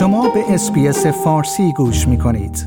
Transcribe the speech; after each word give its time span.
شما 0.00 0.28
به 0.28 0.54
SBS 0.54 1.06
فارسی 1.06 1.72
گوش 1.72 2.08
می 2.08 2.18
کنید. 2.18 2.66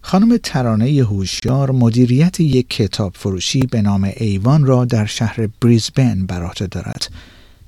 خانم 0.00 0.36
ترانه 0.36 0.86
هوشیار 0.86 1.70
مدیریت 1.70 2.40
یک 2.40 2.68
کتاب 2.68 3.12
فروشی 3.16 3.60
به 3.60 3.82
نام 3.82 4.12
ایوان 4.16 4.66
را 4.66 4.84
در 4.84 5.06
شهر 5.06 5.48
بریزبن 5.60 6.26
بر 6.26 6.52
دارد. 6.66 7.08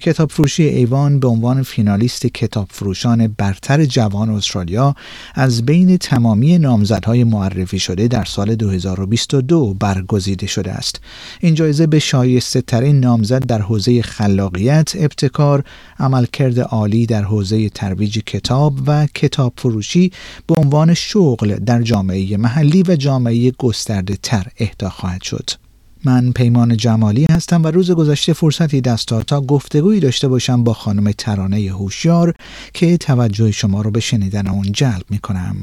کتاب 0.01 0.31
فروشی 0.33 0.63
ایوان 0.63 1.21
به 1.21 1.29
عنوان 1.29 1.63
فینالیست 1.63 2.27
کتاب 2.27 2.69
فروشان 2.71 3.35
برتر 3.39 3.85
جوان 3.85 4.31
استرالیا 4.31 4.95
از 5.35 5.67
بین 5.67 5.97
تمامی 5.97 6.59
نامزدهای 6.59 7.25
معرفی 7.25 7.79
شده 7.79 8.09
در 8.09 8.25
سال 8.25 8.55
2022 8.55 9.75
برگزیده 9.75 10.47
شده 10.47 10.73
است. 10.73 11.01
این 11.41 11.55
جایزه 11.55 11.87
به 11.87 11.99
شایسته 11.99 12.61
ترین 12.61 13.01
نامزد 13.01 13.47
در 13.47 13.63
حوزه 13.63 14.03
خلاقیت، 14.03 14.93
ابتکار، 14.95 15.65
عملکرد 15.99 16.61
عالی 16.61 17.07
در 17.07 17.23
حوزه 17.23 17.69
ترویج 17.69 18.19
کتاب 18.19 18.79
و 18.87 19.07
کتاب 19.07 19.53
فروشی 19.57 20.13
به 20.47 20.55
عنوان 20.55 20.95
شغل 20.95 21.55
در 21.55 21.83
جامعه 21.83 22.37
محلی 22.37 22.83
و 22.83 22.97
جامعه 22.97 23.51
گسترده 23.51 24.19
تر 24.23 24.47
اهدا 24.59 24.89
خواهد 24.89 25.23
شد. 25.23 25.68
من 26.05 26.33
پیمان 26.33 26.77
جمالی 26.77 27.27
هستم 27.31 27.65
و 27.65 27.67
روز 27.67 27.91
گذشته 27.91 28.33
فرصتی 28.33 28.81
دست 28.81 29.09
داد 29.09 29.23
تا 29.23 29.41
گفتگویی 29.41 30.01
داشته 30.01 30.29
باشم 30.29 30.65
با 30.65 30.73
خانم 30.73 31.13
ترانه 31.13 31.57
هوشیار 31.57 32.35
که 32.75 32.97
توجه 32.97 33.51
شما 33.51 33.83
رو 33.83 33.91
به 33.91 34.01
شنیدن 34.01 34.49
اون 34.49 34.73
جلب 34.73 35.05
می 35.11 35.19
کنم. 35.19 35.57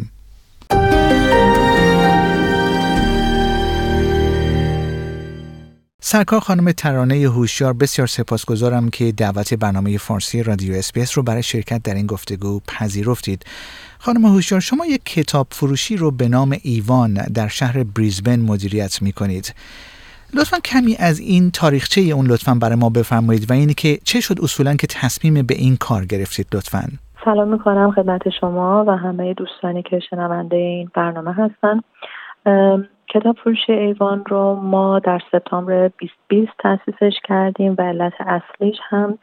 سرکار 6.08 6.40
خانم 6.40 6.72
ترانه 6.72 7.16
هوشیار 7.16 7.74
بسیار 7.74 8.08
سپاسگزارم 8.08 8.90
که 8.90 9.12
دعوت 9.12 9.54
برنامه 9.54 9.98
فارسی 9.98 10.44
رادیو 10.44 10.74
SBS 10.74 11.18
رو 11.18 11.24
برای 11.24 11.44
شرکت 11.44 11.84
در 11.84 11.94
این 11.94 12.06
گفتگو 12.06 12.60
پذیرفتید. 12.68 13.46
خانم 14.00 14.26
هوشیار 14.26 14.62
شما 14.62 14.86
یک 14.86 15.02
کتاب 15.06 15.48
فروشی 15.52 15.98
رو 15.98 16.12
به 16.12 16.28
نام 16.28 16.58
ایوان 16.62 17.14
در 17.14 17.48
شهر 17.48 17.84
بریزبن 17.84 18.40
مدیریت 18.40 19.02
می 19.02 19.12
کنید. 19.12 19.54
لطفا 20.38 20.60
کمی 20.60 20.96
از 21.00 21.20
این 21.20 21.52
تاریخچه 21.52 22.02
اون 22.02 22.26
لطفا 22.26 22.54
برای 22.62 22.76
ما 22.76 22.90
بفرمایید 22.90 23.52
و 23.52 23.54
اینی 23.54 23.74
که 23.74 23.98
چه 24.04 24.20
شد 24.20 24.36
اصولا 24.44 24.76
که 24.76 24.88
تصمیم 24.88 25.34
به 25.34 25.56
این 25.58 25.78
کار 25.78 26.06
گرفتید 26.06 26.48
لطفا؟ 26.54 26.84
سلام 27.26 27.48
می‌کنم 27.48 27.92
خدمت 27.92 28.30
شما 28.30 28.86
و 28.88 28.92
همه 28.92 29.34
دوستانی 29.34 29.84
که 29.84 30.00
شنونده 30.00 30.56
این 30.56 30.90
برنامه 30.94 31.34
هستن. 31.34 31.80
کتاب 33.08 33.36
فروشی 33.44 33.72
ایوان 33.72 34.24
رو 34.26 34.56
ما 34.56 35.00
در 35.00 35.20
سپتامبر 35.32 35.88
2020 36.30 36.52
تاسیسش 36.60 37.20
کردیم 37.24 37.76
و 37.78 37.82
علت 37.82 38.14
اصلیش 38.20 38.76
هم 38.90 39.18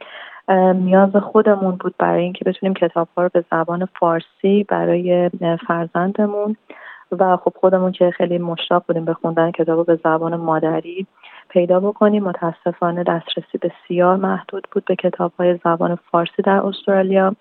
نیاز 0.74 1.16
خودمون 1.16 1.76
بود 1.76 1.94
برای 1.98 2.22
اینکه 2.22 2.44
بتونیم 2.44 2.74
کتاب 2.74 3.08
ها 3.16 3.22
رو 3.22 3.30
به 3.32 3.44
زبان 3.50 3.88
فارسی 4.00 4.64
برای 4.68 5.30
فرزندمون 5.66 6.56
و 7.20 7.36
خب 7.36 7.52
خودمون 7.60 7.92
که 7.92 8.10
خیلی 8.10 8.38
مشتاق 8.38 8.84
بودیم 8.86 9.04
به 9.04 9.14
خوندن 9.14 9.50
کتاب 9.50 9.86
به 9.86 10.00
زبان 10.04 10.36
مادری 10.36 11.06
پیدا 11.48 11.80
بکنیم. 11.80 12.24
متاسفانه 12.24 13.04
دسترسی 13.04 13.58
بسیار 13.62 14.16
محدود 14.16 14.68
بود 14.72 14.84
به 14.84 14.96
کتاب 14.96 15.32
های 15.38 15.58
زبان 15.64 15.98
فارسی 16.10 16.42
در 16.42 16.66
استرالیا. 16.66 17.34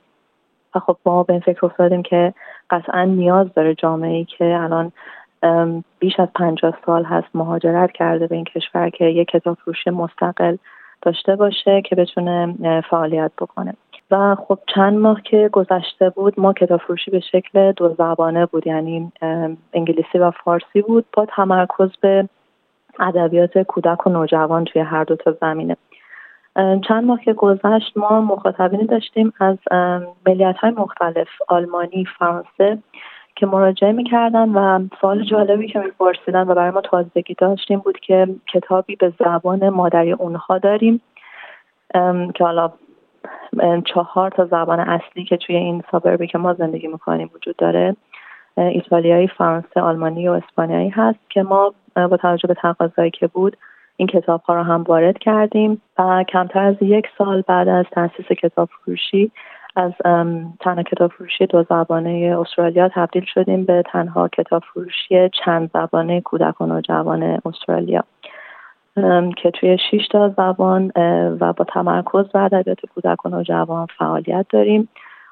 و 0.76 0.80
خب 0.80 0.98
ما 1.06 1.24
به 1.24 1.34
این 1.34 1.42
فکر 1.42 1.66
افتادیم 1.66 2.04
که 2.04 2.34
قطعا 2.70 3.04
نیاز 3.04 3.54
داره 3.54 3.76
جامعه 3.76 4.18
ای 4.18 4.26
که 4.26 4.58
الان 4.60 4.92
بیش 6.00 6.20
از 6.20 6.28
پنجاه 6.36 6.78
سال 6.86 7.04
هست 7.04 7.28
مهاجرت 7.34 7.92
کرده 7.92 8.28
به 8.28 8.36
این 8.36 8.46
کشور 8.46 8.90
که 8.90 9.06
یک 9.06 9.28
کتاب 9.28 9.58
فروشی 9.58 9.90
مستقل 9.90 10.58
داشته 11.02 11.36
باشه 11.36 11.82
که 11.82 11.96
بتونه 11.96 12.56
فعالیت 12.90 13.32
بکنه. 13.42 13.74
و 14.12 14.36
خب 14.36 14.60
چند 14.76 14.98
ماه 15.00 15.22
که 15.22 15.50
گذشته 15.52 16.10
بود 16.10 16.40
ما 16.40 16.54
کتاب 16.54 16.80
فروشی 16.80 17.12
به 17.12 17.20
شکل 17.20 17.72
دو 17.72 17.96
زبانه 17.98 18.46
بود 18.46 18.68
یعنی 18.68 19.12
انگلیسی 19.74 20.18
و 20.18 20.32
فارسی 20.32 20.82
بود. 20.82 21.06
با 21.14 21.26
تمرکز 21.26 21.90
به 22.02 22.30
ادبیات 23.00 23.58
کودک 23.58 24.08
و 24.08 24.10
نوجوان 24.10 24.66
توی 24.66 24.82
هر 24.82 25.04
دو 25.04 25.16
تا 25.16 25.32
زمینه. 25.42 25.78
چند 26.88 27.04
ماه 27.04 27.22
که 27.22 27.34
گذشت 27.34 27.98
ما 27.98 28.22
مخاطبینی 28.22 28.86
داشتیم 28.86 29.34
از 29.40 29.58
ملیت 30.28 30.58
های 30.58 30.72
مختلف 30.72 31.28
آلمانی 31.48 32.06
فرانسه 32.20 32.78
که 33.36 33.46
مراجعه 33.46 33.92
می‌کردن 33.92 34.50
و 34.50 34.88
سوال 35.02 35.24
جالبی 35.24 35.68
که 35.68 35.80
میپرسیدن 35.80 36.48
و 36.48 36.56
برای 36.56 36.72
ما 36.72 36.82
تازگی 36.82 37.34
داشتیم 37.34 37.80
بود 37.80 38.00
که 38.00 38.28
کتابی 38.54 38.96
به 38.96 39.14
زبان 39.20 39.70
مادری 39.70 40.12
اونها 40.12 40.58
داریم. 40.58 41.02
که 42.34 42.44
حالا 42.44 42.72
چهار 43.86 44.32
تا 44.32 44.46
زبان 44.46 44.80
اصلی 44.80 45.24
که 45.24 45.38
توی 45.38 45.56
این 45.56 45.84
سابربی 45.92 46.28
که 46.28 46.38
ما 46.38 46.54
زندگی 46.54 46.88
می‌کنیم 46.88 47.30
وجود 47.36 47.56
داره 47.56 47.96
ایتالیایی، 48.58 49.28
فرانسه، 49.28 49.82
آلمانی 49.82 50.28
و 50.28 50.32
اسپانیایی 50.32 50.90
هست 50.90 51.20
که 51.30 51.44
ما 51.44 51.74
با 51.96 52.18
توجه 52.18 52.48
به 52.48 52.54
تقاضایی 52.54 53.12
که 53.12 53.28
بود 53.28 53.58
این 53.98 54.08
کتاب 54.08 54.42
ها 54.42 54.56
رو 54.56 54.64
هم 54.64 54.84
وارد 54.84 55.18
کردیم 55.18 55.82
و 56.00 56.24
کمتر 56.24 56.60
از 56.60 56.76
یک 56.82 57.08
سال 57.18 57.44
بعد 57.48 57.68
از 57.68 57.86
تاسیس 57.92 58.26
کتاب 58.26 58.70
فروشی 58.70 59.32
از 59.76 59.92
تنها 60.60 60.84
کتاب 60.84 61.12
فروشی 61.12 61.46
دو 61.46 61.64
زبانه 61.70 62.38
استرالیا 62.40 62.90
تبدیل 62.90 63.26
شدیم 63.34 63.66
به 63.66 63.84
تنها 63.92 64.28
کتاب 64.28 64.64
فروشی 64.74 65.30
چند 65.46 65.70
زبانه 65.74 66.22
کودک 66.22 66.62
و 66.62 66.66
نوجوان 66.66 67.40
استرالیا. 67.46 68.04
که 69.38 69.52
توی 69.60 69.78
6 69.92 70.08
تا 70.12 70.30
زبان 70.38 70.92
و 71.40 71.54
با 71.54 71.66
تمرکز 71.74 72.26
بر 72.34 72.46
ادبیات 72.46 72.80
کودک 72.96 73.26
و 73.26 73.30
نوجوان 73.30 73.88
فعالیت 74.00 74.46
داریم. 74.50 74.90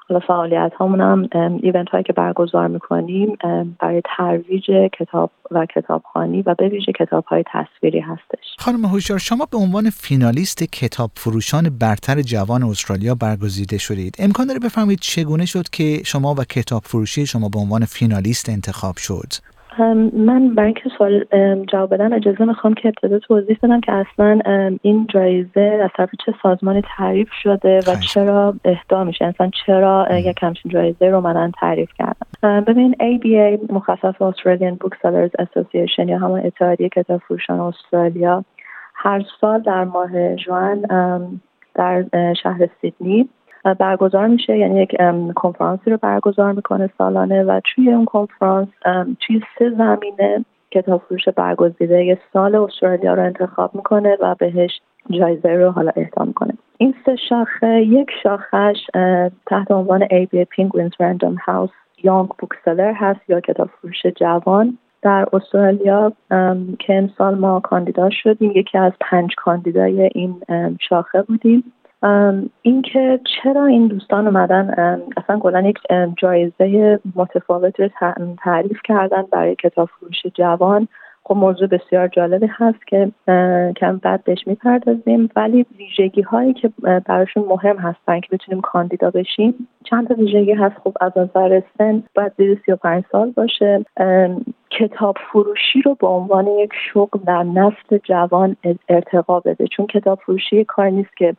حالا 0.08 0.20
فعالیت 0.20 0.72
هامون 0.78 1.00
هم 1.00 1.28
ایونت 1.62 1.88
هایی 1.88 2.04
که 2.04 2.12
برگزار 2.12 2.68
می‌کنیم 2.68 3.36
برای 3.80 4.02
ترویج 4.16 4.70
کتاب 4.98 5.30
و 5.50 5.66
کتابخانی 5.66 6.42
و 6.42 6.54
به 6.54 6.68
ویژه 6.68 6.92
کتاب 6.92 7.24
های 7.24 7.44
تصویری 7.52 8.00
هستش. 8.00 8.44
خانم 8.58 8.84
هوشیار 8.84 9.18
شما 9.18 9.46
به 9.50 9.58
عنوان 9.58 9.90
فینالیست 9.90 10.62
کتاب 10.62 11.10
فروشان 11.14 11.78
برتر 11.80 12.22
جوان 12.22 12.62
استرالیا 12.62 13.14
برگزیده 13.14 13.78
شدید. 13.78 14.16
امکان 14.18 14.46
داره 14.46 14.60
بفهمید 14.60 14.98
چگونه 15.00 15.46
شد 15.46 15.68
که 15.72 16.02
شما 16.04 16.34
و 16.38 16.44
کتاب 16.44 16.82
فروشی 16.82 17.26
شما 17.26 17.48
به 17.48 17.58
عنوان 17.58 17.84
فینالیست 17.84 18.48
انتخاب 18.48 18.96
شد؟ 18.96 19.32
من 20.12 20.54
برای 20.54 20.66
اینکه 20.66 20.90
سوال 20.98 21.24
جواب 21.72 21.94
بدم 21.94 22.12
اجازه 22.12 22.44
می‌خوام 22.44 22.74
که 22.74 22.88
ابتدا 22.88 23.18
توضیح 23.18 23.58
بدم 23.62 23.80
که 23.80 23.92
اصلا 23.92 24.40
این 24.82 25.06
جایزه 25.06 25.80
از 25.84 25.90
طرف 25.96 26.10
چه 26.26 26.34
سازمانی 26.42 26.82
تعریف 26.96 27.28
شده 27.42 27.78
و 27.78 27.96
چرا 28.14 28.54
اهدا 28.64 29.04
میشه؟ 29.04 29.24
اصلا 29.24 29.50
چرا 29.66 30.06
یک 30.10 30.38
همچین 30.42 30.72
جایزه 30.72 31.10
رو 31.10 31.20
من 31.20 31.52
تعریف 31.60 31.90
کردم 31.98 32.60
ببین 32.60 32.94
ABA 32.94 33.72
مخصص 33.72 34.14
Australian 34.14 34.76
Booksellers 34.84 35.44
Association 35.44 36.08
یا 36.08 36.18
همون 36.18 36.46
اتحادیه 36.46 36.88
کتاب 36.88 37.20
فروشان 37.28 37.60
استرالیا 37.60 38.44
هر 38.94 39.24
سال 39.40 39.62
در 39.62 39.84
ماه 39.84 40.36
جوان 40.36 40.80
در 41.74 42.04
شهر 42.42 42.68
سیدنی 42.80 43.28
برگزار 43.78 44.26
میشه. 44.26 44.58
یعنی 44.58 44.82
یک 44.82 44.96
کنفرانسی 45.36 45.90
رو 45.90 45.98
برگزار 46.02 46.52
می‌کنه 46.52 46.90
سالانه 46.98 47.42
و 47.42 47.60
توی 47.74 47.92
اون 47.92 48.04
کنفرانس 48.04 48.68
توی 49.20 49.40
سه 49.58 49.70
زمینه 49.70 50.44
کتاب 50.70 51.02
فروش 51.08 51.28
برگزیده. 51.28 52.18
سال 52.32 52.54
استرالیا 52.54 53.14
رو 53.14 53.22
انتخاب 53.22 53.74
می‌کنه 53.74 54.16
و 54.20 54.34
بهش 54.38 54.80
جایزه 55.10 55.48
رو 55.48 55.70
حالا 55.70 55.92
اهدا 55.96 56.24
می‌کنه. 56.24 56.52
این 56.78 56.94
سه 57.06 57.16
شاخه 57.16 57.82
یک 57.82 58.10
شاخش 58.22 58.76
تحت 59.46 59.70
عنوان 59.70 60.04
ABA 60.04 60.44
Penguins 60.56 60.94
Random 61.02 61.34
House 61.48 62.02
Young 62.04 62.28
Bookseller 62.28 62.94
هست 62.96 63.30
یا 63.30 63.40
کتاب 63.40 63.68
فروش 63.68 64.06
جوان. 64.06 64.78
در 65.02 65.26
استرالیا 65.32 66.12
که 66.78 66.94
امسال 66.94 67.38
ما 67.38 67.60
کاندیدا 67.60 68.10
شدیم 68.10 68.52
یکی 68.54 68.78
از 68.78 68.92
پنج 69.00 69.34
کاندیدای 69.36 70.10
این 70.14 70.42
شاخه 70.80 71.22
بودیم. 71.22 71.72
اینکه 72.62 73.20
چرا 73.42 73.66
این 73.66 73.86
دوستان 73.86 74.26
اومدن 74.26 74.70
اصلا 75.16 75.38
کلا 75.38 75.60
یک 75.60 75.78
جایزه 76.16 77.00
متفاوت 77.14 77.80
رو 77.80 77.88
تعریف 78.42 78.78
کردن 78.84 79.22
برای 79.32 79.54
کتاب 79.54 79.88
فروش 80.00 80.26
جوان. 80.34 80.88
خب 81.24 81.36
موضوع 81.36 81.68
بسیار 81.68 82.08
جالبی 82.08 82.46
هست 82.50 82.86
که 82.86 83.12
کم 83.76 83.96
بعد 83.96 84.24
بهش 84.24 84.46
می‌پردازیم 84.46 85.28
ولی 85.36 85.66
ویژگی 85.78 86.22
هایی 86.22 86.52
که 86.52 86.70
براشون 87.06 87.44
مهم 87.48 87.76
هستن 87.76 88.20
که 88.20 88.28
بتونیم 88.32 88.60
کاندیدا 88.60 89.10
بشیم 89.10 89.68
چند 89.84 90.08
تا 90.08 90.14
ویژگی 90.14 90.52
هست. 90.52 90.76
خب 90.84 90.92
از 91.00 91.12
نظر 91.16 91.62
سن 91.78 92.02
باید 92.14 92.32
زیر 92.36 92.62
35 92.66 93.04
سال 93.12 93.30
باشه. 93.30 93.84
کتاب 94.70 95.16
فروشی 95.32 95.82
رو 95.82 95.94
به 95.94 96.06
عنوان 96.06 96.46
یک 96.46 96.70
شغل 96.92 97.20
در 97.26 97.42
نسل 97.42 97.98
جوان 98.04 98.56
ارتقا 98.88 99.40
بده. 99.40 99.66
چون 99.66 99.86
کتاب 99.86 100.18
فروشی 100.18 100.64
کار 100.64 100.90
نیست 100.90 101.16
که 101.16 101.36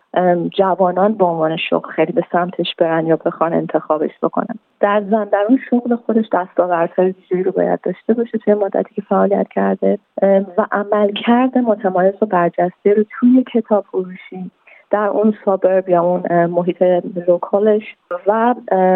جوانان 0.57 1.13
به 1.13 1.25
عنوان 1.25 1.57
شغل 1.57 1.89
خیلی 1.89 2.11
به 2.11 2.23
سمتش 2.31 2.75
برن 2.77 3.07
یا 3.07 3.15
بخوان 3.15 3.53
انتخابش 3.53 4.11
بکنن. 4.23 4.55
در 4.79 5.03
زن 5.09 5.25
در 5.25 5.45
اون 5.49 5.59
شغل 5.69 5.95
خودش 5.95 6.25
دستاوردهای 6.33 7.11
ویژه‌ای 7.11 7.43
رو 7.43 7.51
باید 7.51 7.81
داشته 7.81 8.13
باشه 8.13 8.37
توی 8.37 8.53
مدتی 8.53 8.95
که 8.95 9.01
فعالیت 9.01 9.47
کرده. 9.49 9.99
و 10.57 10.65
عملکرد 10.71 11.57
متمایز 11.57 12.13
و 12.21 12.25
برجسته 12.25 12.93
رو 12.93 13.03
توی 13.19 13.43
کتاب 13.53 13.85
فروشی 13.91 14.51
در 14.91 15.07
اون 15.07 15.33
سابرب 15.45 15.89
یا 15.89 16.03
اون 16.03 16.45
محیط 16.45 16.81
لوکالش 17.27 17.83
و 18.27 18.55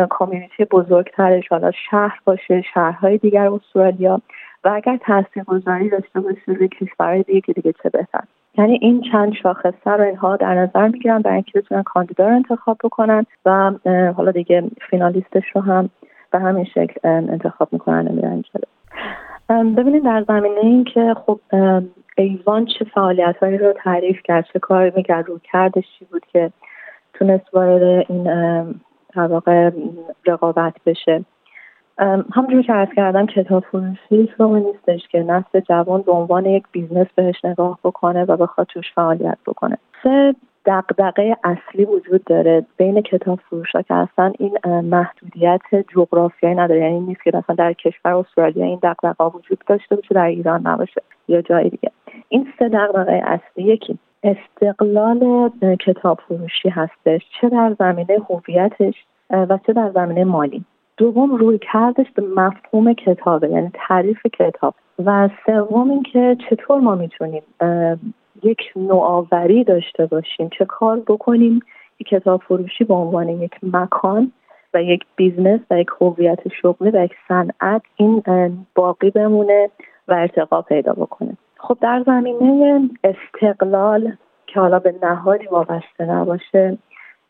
کامیونیتی 0.10 0.66
بزرگترش 0.66 1.48
حالا 1.48 1.72
شهر 1.92 2.20
باشه 2.26 2.62
شهرهای 2.74 3.18
دیگر 3.18 3.50
استرالیا. 3.50 4.22
و 4.64 4.70
اگر 4.76 4.98
تاثیرگذاری 4.98 5.90
داشته 5.90 6.20
باشه 6.20 6.42
روی 6.46 6.68
کشورهای 6.68 7.24
دیگه 7.24 7.42
که 7.42 7.54
دیگه 7.54 7.74
چه 7.84 7.90
بهتر. 7.90 8.24
یعنی 8.58 8.80
این 8.82 9.02
چند 9.12 9.34
شاخصه 9.34 9.92
رو 9.92 10.02
اینها 10.02 10.36
در 10.36 10.56
نظر 10.56 10.88
می‌گیرن 10.88 11.22
برای 11.22 11.36
اینکه 11.36 11.60
بتونن 11.60 11.84
کاندیدا 11.84 12.28
رو 12.28 12.36
انتخاب 12.36 12.78
بکنن 12.84 13.26
و 13.46 13.72
حالا 14.18 14.32
دیگه 14.32 14.64
فینالیستش 14.90 15.44
رو 15.56 15.62
هم 15.62 15.90
به 16.32 16.40
همین 16.40 16.66
شکل 16.66 17.00
انتخاب 17.04 17.70
می‌کنن 17.72 18.12
میرن 18.12 18.42
جلو. 18.42 18.64
ببینید 19.74 20.04
در 20.04 20.24
زمینه 20.28 20.60
این 20.60 20.84
که 20.84 21.16
خب 21.26 21.40
ایوان 22.18 22.66
چه 22.66 22.86
فعالیت 22.86 23.36
هایی 23.42 23.58
رو 23.58 23.74
تعریف 23.74 24.22
کرد 24.24 24.46
چه 24.54 24.60
کاری 24.60 24.92
می‌کرد 24.96 25.28
رو 25.28 25.40
کردش 25.44 25.84
چی 26.00 26.06
بود 26.06 26.26
که 26.26 26.52
تونست 27.14 27.54
وارد 27.54 28.06
این 28.10 28.24
در 29.16 29.28
واقع 29.28 29.72
رقابت 30.26 30.74
بشه. 30.86 31.26
همونجور 32.34 32.62
که 32.62 32.74
عرض 32.74 32.90
کردم 32.96 33.26
کتاب 33.26 33.64
فروشی 33.64 34.30
شما 34.38 34.58
نیستش 34.58 35.08
که 35.08 35.24
نسل 35.24 35.60
جوان 35.60 36.02
به 36.02 36.12
عنوان 36.12 36.46
یک 36.46 36.64
business 36.72 37.08
بهش 37.16 37.46
نگاه 37.46 37.80
بکنه 37.84 38.24
و 38.24 38.38
بخواد 38.38 38.68
توش 38.68 38.94
فعالیت 38.94 39.38
بکنه. 39.48 39.78
سه 40.04 40.36
دغدغه 40.66 41.38
اصلی 41.44 41.86
وجود 41.86 42.24
داره 42.24 42.66
بین 42.78 43.02
کتاب 43.02 43.40
فروش 43.50 43.72
ها 43.76 43.82
که 43.82 43.94
اصلا 43.94 44.34
این 44.40 44.58
محدودیت 44.66 45.62
جغرافیایی 45.96 46.56
نداره. 46.56 46.82
یعنی 46.82 47.00
نیست 47.00 47.24
که 47.24 47.32
مثلا 47.34 47.56
در 47.56 47.74
کشور 47.74 48.14
استرالیا 48.14 48.66
این 48.66 48.80
دغدغه 48.84 49.26
وجود 49.26 49.64
داشته 49.68 49.96
باشه 49.96 50.16
در 50.16 50.26
ایران 50.26 50.68
نباشه 50.68 51.02
یا 51.28 51.42
جای 51.42 51.70
دیگه. 51.70 51.92
این 52.30 52.48
سه 52.60 52.70
دغدغه 52.70 53.22
اصلی 53.26 53.64
یکی 53.64 53.98
استقلال 54.24 55.50
کتاب 55.80 56.20
فروشی 56.28 56.70
هستش 56.70 57.22
چه 57.42 57.50
در 57.50 57.76
زمینه 57.80 58.18
هویتش 58.30 58.96
و 59.30 59.60
چه 59.68 59.74
در 59.74 59.92
زمینه 59.92 60.24
مالی. 60.24 60.66
دوم 60.98 61.36
رویکردش 61.36 62.12
به 62.16 62.24
مفهوم 62.36 62.94
کتابه 62.94 63.50
یعنی 63.50 63.72
تعریف 63.74 64.18
کتاب. 64.40 64.74
و 65.06 65.30
سوم 65.46 65.90
اینکه 65.90 66.38
چطور 66.50 66.80
ما 66.80 66.96
می‌تونیم 66.96 67.44
یک 68.44 68.60
نوآوری 68.76 69.64
داشته 69.64 70.06
باشیم 70.06 70.50
چه 70.50 70.66
کار 70.66 71.00
بکنیم 71.08 71.60
کتاب 72.06 72.42
فروشی 72.42 72.84
به 72.84 72.94
عنوان 72.94 73.30
یک 73.30 73.52
مکان 73.64 74.32
و 74.74 74.84
یک 74.84 75.06
business 75.16 75.60
و 75.72 75.80
یک 75.80 75.88
هویت 76.02 76.40
شغلی 76.62 76.90
و 76.90 77.04
یک 77.04 77.12
صنعت 77.28 77.82
این 77.96 78.24
باقی 78.76 79.10
بمونه 79.10 79.70
و 80.08 80.14
ارتقا 80.14 80.62
پیدا 80.62 80.94
بکنه. 80.94 81.38
خب 81.68 81.78
در 81.82 82.04
زمینه 82.06 82.90
استقلال 83.04 84.12
که 84.48 84.60
حالا 84.60 84.80
به 84.80 84.96
نهادی 85.04 85.46
وابسته 85.46 86.06
نباشه 86.06 86.78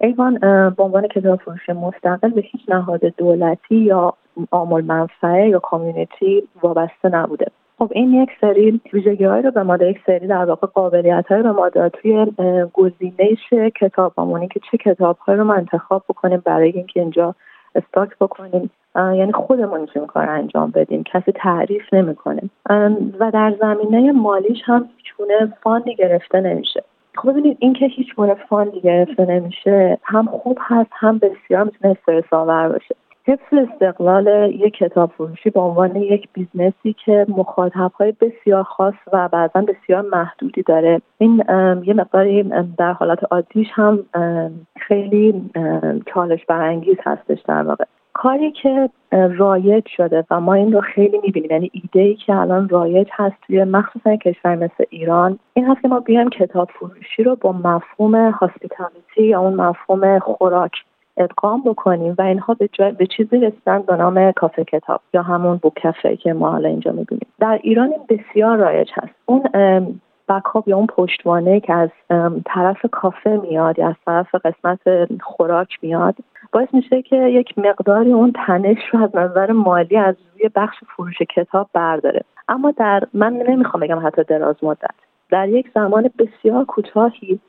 ایوان 0.01 0.39
به 0.69 0.83
عنوان 0.83 1.07
کتاب 1.07 1.39
فروش 1.39 1.69
مستقل 1.69 2.29
به 2.29 2.41
هیچ 2.41 2.61
نهاد 2.67 3.05
دولتی 3.17 3.75
یا 3.75 4.13
عامل 4.51 4.85
منفعه 4.85 5.49
یا 5.49 5.59
کامیونیتی 5.59 6.47
وابسته 6.63 7.09
نبوده. 7.09 7.45
خب 7.79 7.91
این 7.91 8.13
یک 8.13 8.29
سری 8.41 8.81
ویژگی 8.93 9.25
رو 9.25 9.51
به 9.51 9.63
ما 9.63 9.75
یک 9.75 9.99
سری 10.05 10.27
در 10.27 10.45
واقع 10.45 10.67
قابلیت 10.67 11.27
به 11.29 11.51
ما 11.51 11.69
داد 11.69 11.91
توی 11.91 12.25
گزینش 12.73 13.71
کتاب 13.81 14.13
همونی 14.17 14.47
که 14.47 14.59
چه 14.71 14.77
کتاب 14.77 15.17
های 15.17 15.37
رو 15.37 15.43
ما 15.43 15.53
انتخاب 15.53 16.03
بکنیم 16.09 16.41
برای 16.45 16.69
اینکه 16.71 16.99
اینجا 16.99 17.35
استاک 17.75 18.09
بکنیم. 18.21 18.69
یعنی 18.95 19.31
خودمون 19.31 19.81
می‌تونیم 19.81 20.07
کار 20.07 20.29
انجام 20.29 20.71
بدیم. 20.71 21.03
کسی 21.03 21.31
تعریف 21.31 21.93
نمی‌کنه. 21.93 22.41
و 23.19 23.31
در 23.31 23.55
زمینه 23.59 24.11
مالیش 24.11 24.61
هم 24.65 24.89
هیچ 24.97 25.05
fund 25.63 25.89
ی 25.89 25.95
گرفته 25.95 26.41
نمیشه. 26.41 26.83
خب 27.15 27.31
ببینید 27.31 27.57
اینکه 27.59 27.85
هیچ 27.85 28.15
گونه 28.15 28.33
fund 28.33 28.72
ی 28.72 28.81
گرفته 28.81 29.25
نمیشه 29.25 29.97
هم 30.03 30.25
خوب 30.25 30.57
هست 30.61 30.89
هم 30.91 31.17
بسیار 31.17 31.63
می‌تونه 31.63 31.95
استرس 31.99 32.33
آور 32.33 32.69
باشه. 32.69 32.95
حفظ 33.27 33.69
استقلال 33.71 34.27
یک 34.51 34.73
کتاب 34.73 35.11
فروشی 35.11 35.49
به 35.49 35.59
عنوان 35.59 35.95
یک 35.95 36.29
business 36.33 36.88
ی 36.88 36.95
که 37.05 37.25
های 37.99 38.13
بسیار 38.21 38.63
خاص 38.63 38.93
و 39.13 39.29
بعضا 39.31 39.61
بسیار 39.61 40.01
محدودی 40.01 40.63
داره. 40.63 41.01
این 41.17 41.43
یه 41.83 41.93
مقداری 41.93 42.43
در 42.77 42.93
حالت 42.93 43.19
عادیش 43.31 43.67
هم 43.71 44.03
خیلی 44.77 45.51
چالش 46.13 46.45
برانگیز 46.45 46.97
هستش 47.03 47.41
در 47.41 47.63
واقع. 47.63 47.85
کاری 48.13 48.51
که 48.51 48.89
رایج 49.11 49.87
شده 49.87 50.23
و 50.31 50.39
ما 50.41 50.53
این 50.53 50.73
رو 50.73 50.81
خیلی 50.81 51.17
می‌بینیم 51.23 51.51
یعنی 51.51 51.71
ایده 51.73 51.99
ای 51.99 52.15
که 52.15 52.35
الان 52.35 52.69
رایج 52.69 53.07
هست 53.11 53.35
توی 53.47 53.63
مخصوصا 53.63 54.15
کشور 54.15 54.55
مثل 54.55 54.83
ایران 54.89 55.39
این 55.53 55.65
هست 55.65 55.81
که 55.81 55.87
ما 55.87 55.99
بیایم 55.99 56.29
کتاب 56.29 56.69
فروشی 56.79 57.23
رو 57.23 57.35
با 57.35 57.51
مفهوم 57.51 58.15
hospitality 58.15 59.23
یا 59.23 59.41
اون 59.41 59.53
مفهوم 59.53 60.19
خوراک 60.19 60.71
ادغام 61.17 61.61
بکنیم 61.65 62.15
و 62.17 62.21
اینها 62.21 62.53
به, 62.53 62.91
به 62.91 63.05
چیزی 63.05 63.39
رسیدن 63.39 63.81
به 63.81 63.95
نام 63.95 64.31
کافه 64.31 64.63
کتاب 64.63 65.01
یا 65.13 65.21
همون 65.21 65.57
بوکفه 65.57 66.15
که 66.15 66.33
ما 66.33 66.51
حالا 66.51 66.69
اینجا 66.69 66.91
می‌بینیم. 66.91 67.27
در 67.39 67.59
ایران 67.63 67.89
این 67.91 68.19
بسیار 68.19 68.57
رایج 68.57 68.89
هست. 68.93 69.13
اون 69.25 69.43
بکاپ 70.29 70.67
یا 70.67 70.77
اون 70.77 70.87
پشتوانه 70.87 71.59
که 71.59 71.73
از 71.73 71.89
طرف 72.45 72.85
کافه 72.91 73.39
میاد 73.43 73.79
یا 73.79 73.87
از 73.87 73.95
طرف 74.05 74.35
قسمت 74.35 74.79
خوراک 75.21 75.77
میاد 75.81 76.15
باعث 76.51 76.73
میشه 76.73 77.01
که 77.01 77.15
یک 77.15 77.57
مقداری 77.57 78.11
اون 78.11 78.33
تنش 78.47 78.77
رو 78.91 79.03
از 79.03 79.15
نظر 79.15 79.51
مالی 79.51 79.97
از 79.97 80.15
روی 80.33 80.49
بخش 80.55 80.77
فروش 80.95 81.17
کتاب 81.35 81.69
برداره. 81.73 82.21
اما 82.47 82.71
در 82.71 83.03
من 83.13 83.33
نمی‌خوام 83.33 83.83
بگم 83.83 84.07
حتی 84.07 84.23
دراز 84.23 84.55
مدت. 84.63 84.95
در 85.29 85.49
یک 85.49 85.71
زمان 85.75 86.09
بسیار 86.19 86.65
کوتاهی 86.65 87.39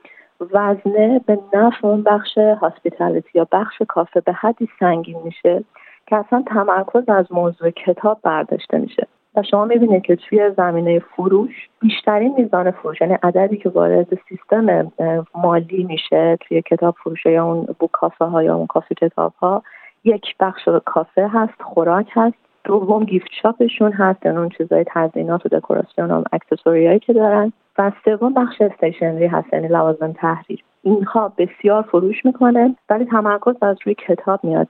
وزنه 0.41 1.21
به 1.27 1.39
نفع 1.55 1.89
اون 1.89 2.03
بخش 2.03 2.39
hospitality 2.39 3.31
یا 3.35 3.47
بخش 3.53 3.83
کافه 3.89 4.21
به 4.21 4.33
حدی 4.33 4.69
سنگین 4.81 5.19
میشه 5.25 5.65
که 6.07 6.17
اصلا 6.17 6.45
تمرکز 6.47 7.09
از 7.09 7.27
موضوع 7.31 7.71
کتاب 7.71 8.19
برداشته 8.23 8.79
میشه. 8.79 9.07
و 9.37 9.43
شما 9.43 9.65
می‌بینید 9.65 10.03
که 10.03 10.17
توی 10.17 10.51
زمینه 10.57 10.99
فروش 10.99 11.69
بیشترین 11.81 12.35
میزان 12.39 12.71
فروش 12.71 13.01
یعنی 13.01 13.15
عددی 13.23 13.57
که 13.57 13.69
وارد 13.69 14.19
سیستم 14.29 14.93
مالی 15.35 15.85
میشه 15.85 16.39
توی 16.41 16.63
کتاب 16.63 16.95
فروش 17.05 17.27
یا 17.27 17.45
اون 17.45 17.67
book 17.79 17.91
cafe 17.91 18.25
ها 18.25 18.43
یا 18.43 18.57
اون 18.57 18.67
کافه 18.67 18.95
کتاب 18.95 19.33
ها 19.41 19.63
یک 20.05 20.37
بخش 20.41 20.69
کافه 20.85 21.29
هست 21.33 21.63
خوراک 21.63 22.07
هست. 22.13 22.46
دوم 22.67 23.05
gift 23.05 23.29
shop 23.43 23.68
شون 23.68 23.93
هست 23.93 24.27
یعنی 24.27 24.39
اون 24.39 24.49
چیزای 24.49 24.85
تزیینات 24.87 25.47
و 25.47 25.49
دکوراسیون 25.49 26.11
و 26.11 26.23
accessory 26.33 26.99
که 26.99 27.13
دارن. 27.13 27.53
و 27.79 27.93
سوم 28.05 28.35
بخش 28.35 28.61
stationery 28.61 29.27
هست 29.27 29.53
یعنی 29.53 29.69
لوازم 29.69 30.13
تحریر. 30.13 30.65
اینها 30.83 31.33
بسیار 31.39 31.83
فروش 31.83 32.25
می‌کنه 32.27 32.75
ولی 32.91 33.05
تمرکز 33.05 33.55
از 33.63 33.77
روی 33.85 33.95
کتاب 33.95 34.41
میاد 34.45 34.69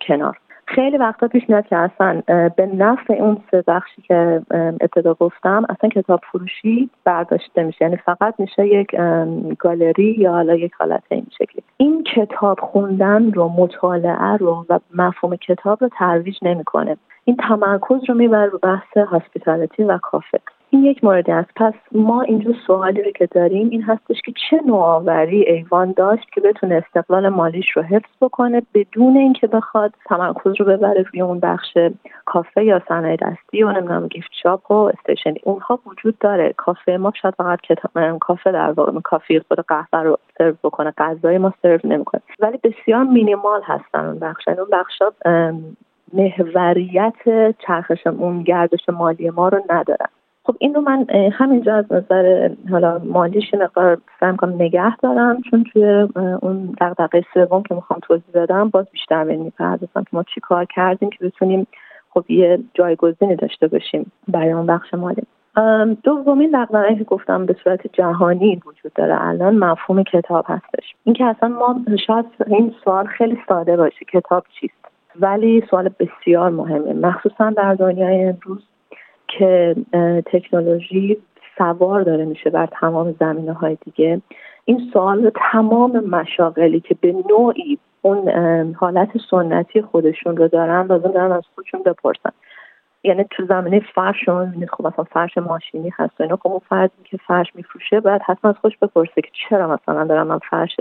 کنار. 0.00 0.38
خیلی 0.66 0.96
وقتا 0.96 1.28
پیش 1.28 1.42
میاد 1.48 1.66
که 1.66 1.76
اصلا 1.76 2.22
به 2.56 2.66
نفع 2.66 3.14
اون 3.14 3.36
سه 3.50 3.64
بخشی 3.66 4.02
که 4.02 4.42
ابتدا 4.80 5.14
گفتم 5.14 5.66
اصلا 5.68 5.90
کتاب 5.90 6.20
فروشی 6.32 6.90
برداشته 7.04 7.62
میشه. 7.62 7.84
یعنی 7.84 7.96
فقط 7.96 8.34
میشه 8.38 8.66
یک 8.66 8.96
گالری 9.58 10.14
یا 10.18 10.32
حالا 10.32 10.54
یک 10.54 10.72
حالت 10.80 11.02
این 11.08 11.26
شکلی. 11.30 11.62
این 11.76 12.04
کتاب 12.04 12.60
خوندن 12.60 13.30
رو 13.32 13.48
مطالعه 13.48 14.36
رو 14.36 14.66
و 14.68 14.78
مفهوم 14.94 15.36
کتاب 15.36 15.78
رو 15.80 15.88
ترویج 15.88 16.38
نمی‌کنه. 16.42 16.96
این 17.28 17.36
تمرکز 17.36 18.08
رو 18.08 18.14
می‌بره 18.14 18.46
رو 18.46 18.58
بحث 18.58 18.96
hospitality 18.96 19.84
و 19.84 19.98
کافه. 19.98 20.40
این 20.70 20.84
یک 20.84 21.04
موردی 21.04 21.32
است. 21.32 21.50
پس 21.56 21.74
ما 21.92 22.22
اینجا 22.22 22.50
سوالی 22.66 23.02
رو 23.02 23.10
که 23.10 23.26
داریم 23.26 23.68
این 23.70 23.82
هستش 23.82 24.20
که 24.24 24.32
چه 24.50 24.60
نوآوری 24.66 25.42
ایوان 25.42 25.92
داشت 25.96 26.32
که 26.32 26.40
بتونه 26.40 26.74
استقلال 26.74 27.28
مالیش 27.28 27.70
رو 27.76 27.82
حفظ 27.82 28.10
بکنه 28.20 28.62
بدون 28.74 29.16
اینکه 29.16 29.46
بخواد 29.46 29.92
تمرکز 30.06 30.60
رو 30.60 30.66
ببره 30.66 31.02
روی 31.02 31.20
اون 31.20 31.40
بخش 31.40 31.78
کافه 32.24 32.64
یا 32.64 32.82
صنایع 32.88 33.16
دستی 33.16 33.62
و 33.62 33.72
نمی‌دونم 33.72 34.08
گیفت 34.08 34.30
شاپ 34.42 34.70
و 34.70 34.74
استیشنی 34.74 35.40
اونها 35.42 35.78
وجود 35.86 36.18
داره. 36.18 36.54
کافه 36.56 36.96
ما 36.96 37.12
شاید 37.22 37.34
فقط 37.34 37.58
کافه 38.20 38.52
در 38.52 38.70
واقع 38.70 39.00
کافی 39.00 39.40
خود 39.40 39.60
قهوه 39.60 40.02
رو 40.02 40.18
سرو 40.38 40.54
بکنه. 40.64 40.92
غذای 40.98 41.38
ما 41.38 41.52
سرو 41.62 41.78
نمی‌کنه. 41.84 42.20
ولی 42.40 42.58
بسیار 42.64 43.04
مینیمال 43.04 43.62
هستن 43.64 44.06
اون 44.06 44.18
بخش. 44.18 44.46
یعنی 44.46 44.60
اون 44.60 44.68
بخشا 44.72 45.10
محوریت 46.12 47.54
چرخش 47.66 48.06
اون 48.06 48.42
گردش 48.42 48.88
مالی 48.88 49.30
ما 49.30 49.48
رو 49.48 49.62
ندارن 49.70 50.08
خب 50.48 50.56
این 50.58 50.74
رو 50.74 50.80
من 50.80 51.06
همینجا 51.32 51.74
از 51.74 51.84
نظر 51.92 52.50
حالا 52.70 52.98
مالیش 53.04 53.54
مقدار 53.54 53.98
سعی 54.20 54.36
کنم 54.36 54.54
نگه 54.54 54.96
دارم 54.96 55.42
چون 55.50 55.64
توی 55.72 55.84
اون 56.42 56.74
دقیقه 56.80 57.24
سوم 57.34 57.62
که 57.62 57.74
می‌خوام 57.74 58.00
توضیح 58.02 58.30
بدم 58.34 58.68
باز 58.68 58.86
بیشتر 58.92 59.24
به 59.24 59.36
می‌پردازم 59.36 60.02
که 60.02 60.08
ما 60.12 60.22
چی 60.22 60.40
کار 60.40 60.64
کردیم 60.64 61.10
که 61.10 61.24
بتونیم 61.24 61.66
خب 62.10 62.30
یه 62.30 62.58
جایگزینی 62.74 63.36
داشته 63.36 63.68
باشیم 63.68 64.12
برای 64.28 64.50
اون 64.50 64.66
بخش 64.66 64.94
مالی. 64.94 65.22
دومین 66.02 66.50
دقدقه 66.50 66.96
که 66.96 67.04
گفتم 67.04 67.46
به 67.46 67.56
صورت 67.64 67.80
جهانی 67.92 68.60
وجود 68.66 68.92
داره 68.94 69.24
الان 69.26 69.58
مفهوم 69.58 70.02
کتاب 70.02 70.44
هستش. 70.48 70.94
اینکه 71.04 71.24
اصلا 71.24 71.48
ما 71.48 71.80
شاید 72.06 72.24
این 72.46 72.74
سوال 72.84 73.06
خیلی 73.06 73.38
ساده 73.48 73.76
باشه 73.76 74.04
کتاب 74.12 74.44
چیست؟ 74.60 74.87
ولی 75.20 75.64
سوال 75.70 75.90
بسیار 75.98 76.50
مهمه. 76.50 76.92
مخصوصا 76.92 77.50
در 77.50 77.74
دنیای 77.74 78.24
امروز 78.24 78.62
که 79.28 79.76
تکنولوژی 80.26 81.16
سوار 81.58 82.02
داره 82.02 82.24
میشه 82.24 82.50
بر 82.50 82.66
تمام 82.66 83.14
زمینه 83.20 83.52
های 83.52 83.76
دیگه. 83.84 84.20
این 84.64 84.90
سوال 84.92 85.30
تمام 85.52 86.04
مشاغلی 86.04 86.80
که 86.80 86.96
به 87.00 87.14
نوعی 87.30 87.78
اون 88.02 88.28
حالت 88.74 89.08
سنتی 89.30 89.82
خودشون 89.82 90.36
رو 90.36 90.48
دارن 90.48 90.86
لازم 90.86 91.12
دارن 91.12 91.32
از 91.32 91.42
خودشون 91.54 91.82
بپرسن. 91.82 92.30
یعنی 93.04 93.24
تو 93.30 93.46
زمینه 93.46 93.82
فرش 93.94 94.16
شما 94.24 94.44
می‌بینید 94.44 94.70
خب 94.70 94.86
مثلا 94.86 95.04
فرش 95.04 95.38
ماشینی 95.38 95.92
هست 95.96 96.20
و 96.20 96.22
اینا 96.22 96.36
خب 96.36 96.48
اون 96.48 96.60
فرد 96.68 96.90
که 97.04 97.16
فرش 97.16 97.46
میفروشه 97.54 98.00
باید 98.00 98.22
حتما 98.22 98.50
از 98.50 98.56
خودش 98.56 98.78
بپرسه 98.78 99.22
که 99.22 99.30
چرا 99.48 99.68
مثلا 99.68 100.04
دارم 100.04 100.26
من 100.26 100.38
فرش 100.38 100.76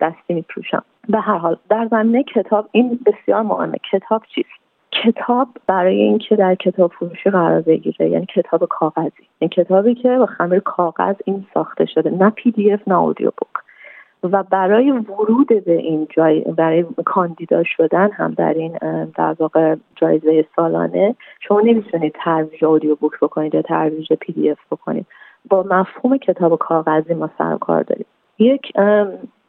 دستی 0.00 0.34
میفروشم. 0.34 0.82
به 1.08 1.20
هر 1.20 1.38
حال 1.38 1.56
در 1.68 1.88
زمینه 1.90 2.22
کتاب 2.22 2.68
این 2.72 3.00
بسیار 3.06 3.42
مهمه. 3.42 3.78
کتاب 3.92 4.22
چیست؟ 4.34 4.48
کتاب 4.92 5.48
برای 5.66 6.00
اینکه 6.00 6.36
در 6.36 6.54
کتاب 6.54 6.92
فروشی 6.92 7.30
قرار 7.30 7.60
بگیره 7.60 8.08
یعنی 8.10 8.26
کتاب 8.26 8.64
کاغذی. 8.64 9.28
این 9.38 9.48
کتابی 9.48 9.94
که 9.94 10.18
با 10.18 10.26
خمیر 10.26 10.60
کاغذ 10.60 11.14
این 11.24 11.46
ساخته 11.54 11.84
شده. 11.84 12.10
نه 12.10 12.30
PDF 12.30 12.88
نه 12.88 12.98
audiobook 12.98 13.64
و 14.22 14.42
برای 14.42 14.90
ورود 14.90 15.64
به 15.64 15.72
این 15.72 16.08
جای 16.10 16.40
برای 16.40 16.84
کاندیدا 17.04 17.62
شدن 17.64 18.10
هم 18.10 18.34
در 18.34 18.54
این 18.54 18.78
در 19.16 19.36
واقع 19.38 19.76
جایزه 19.96 20.46
سالانه 20.56 21.14
شما 21.40 21.60
نمی‌تونید 21.60 22.14
ترویج 22.24 22.64
audiobook 22.64 23.12
بکنید 23.22 23.54
یا 23.54 23.62
ترویج 23.62 24.12
PDF 24.12 24.58
بکنید. 24.70 25.06
با 25.48 25.62
مفهوم 25.62 26.16
کتاب 26.18 26.58
کاغذی 26.58 27.14
ما 27.14 27.30
سر 27.38 27.56
کار 27.56 27.82
داریم. 27.82 28.06
یک 28.38 28.72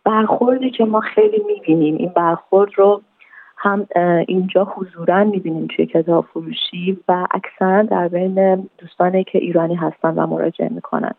برخوردی 0.09 0.71
که 0.71 0.85
ما 0.85 0.99
خیلی 0.99 1.41
می‌بینیم. 1.47 1.95
این 1.95 2.11
برخورد 2.15 2.71
رو 2.75 3.01
هم 3.57 3.87
اینجا 4.27 4.63
حضورا 4.63 5.23
می‌بینیم 5.23 5.67
توی 5.75 5.85
کتاب 5.85 6.25
فروشی 6.25 6.97
و 7.07 7.27
اکثرا 7.31 7.83
در 7.83 8.07
بین 8.07 8.69
دوستانی 8.77 9.23
که 9.23 9.37
ایرانی 9.37 9.75
هستن 9.75 10.09
و 10.09 10.27
مراجعه 10.27 10.69
می‌کنن. 10.71 11.11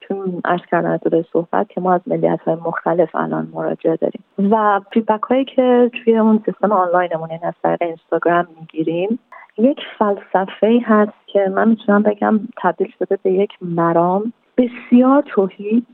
چون 0.00 0.40
ارز 0.44 0.60
کردن 0.70 0.96
دوره 0.96 1.24
صحبت 1.32 1.68
که 1.68 1.80
ما 1.80 1.94
از 1.94 2.00
ملیت 2.06 2.40
های 2.40 2.54
مختلف 2.54 3.14
الان 3.14 3.48
مراجعه 3.54 3.96
داریم. 3.96 4.24
و 4.38 4.80
فیدبک 4.92 5.22
هایی 5.22 5.44
که 5.44 5.90
توی 6.04 6.18
اون 6.18 6.42
سیستم 6.46 6.72
آنلاینمون 6.72 7.30
این 7.30 7.40
از 7.42 7.54
طریق 7.62 7.82
اینستاگرام 7.82 8.46
می‌گیریم 8.60 9.18
یک 9.58 9.80
فلسفه 9.98 10.80
هست 10.84 11.26
که 11.26 11.52
من 11.54 11.68
می‌تونم 11.68 12.02
بگم 12.02 12.40
تبدیل 12.62 12.92
شده 12.98 13.18
به 13.22 13.32
یک 13.32 13.50
مرام 13.62 14.32
بسیار 14.56 15.22
توحید 15.22 15.86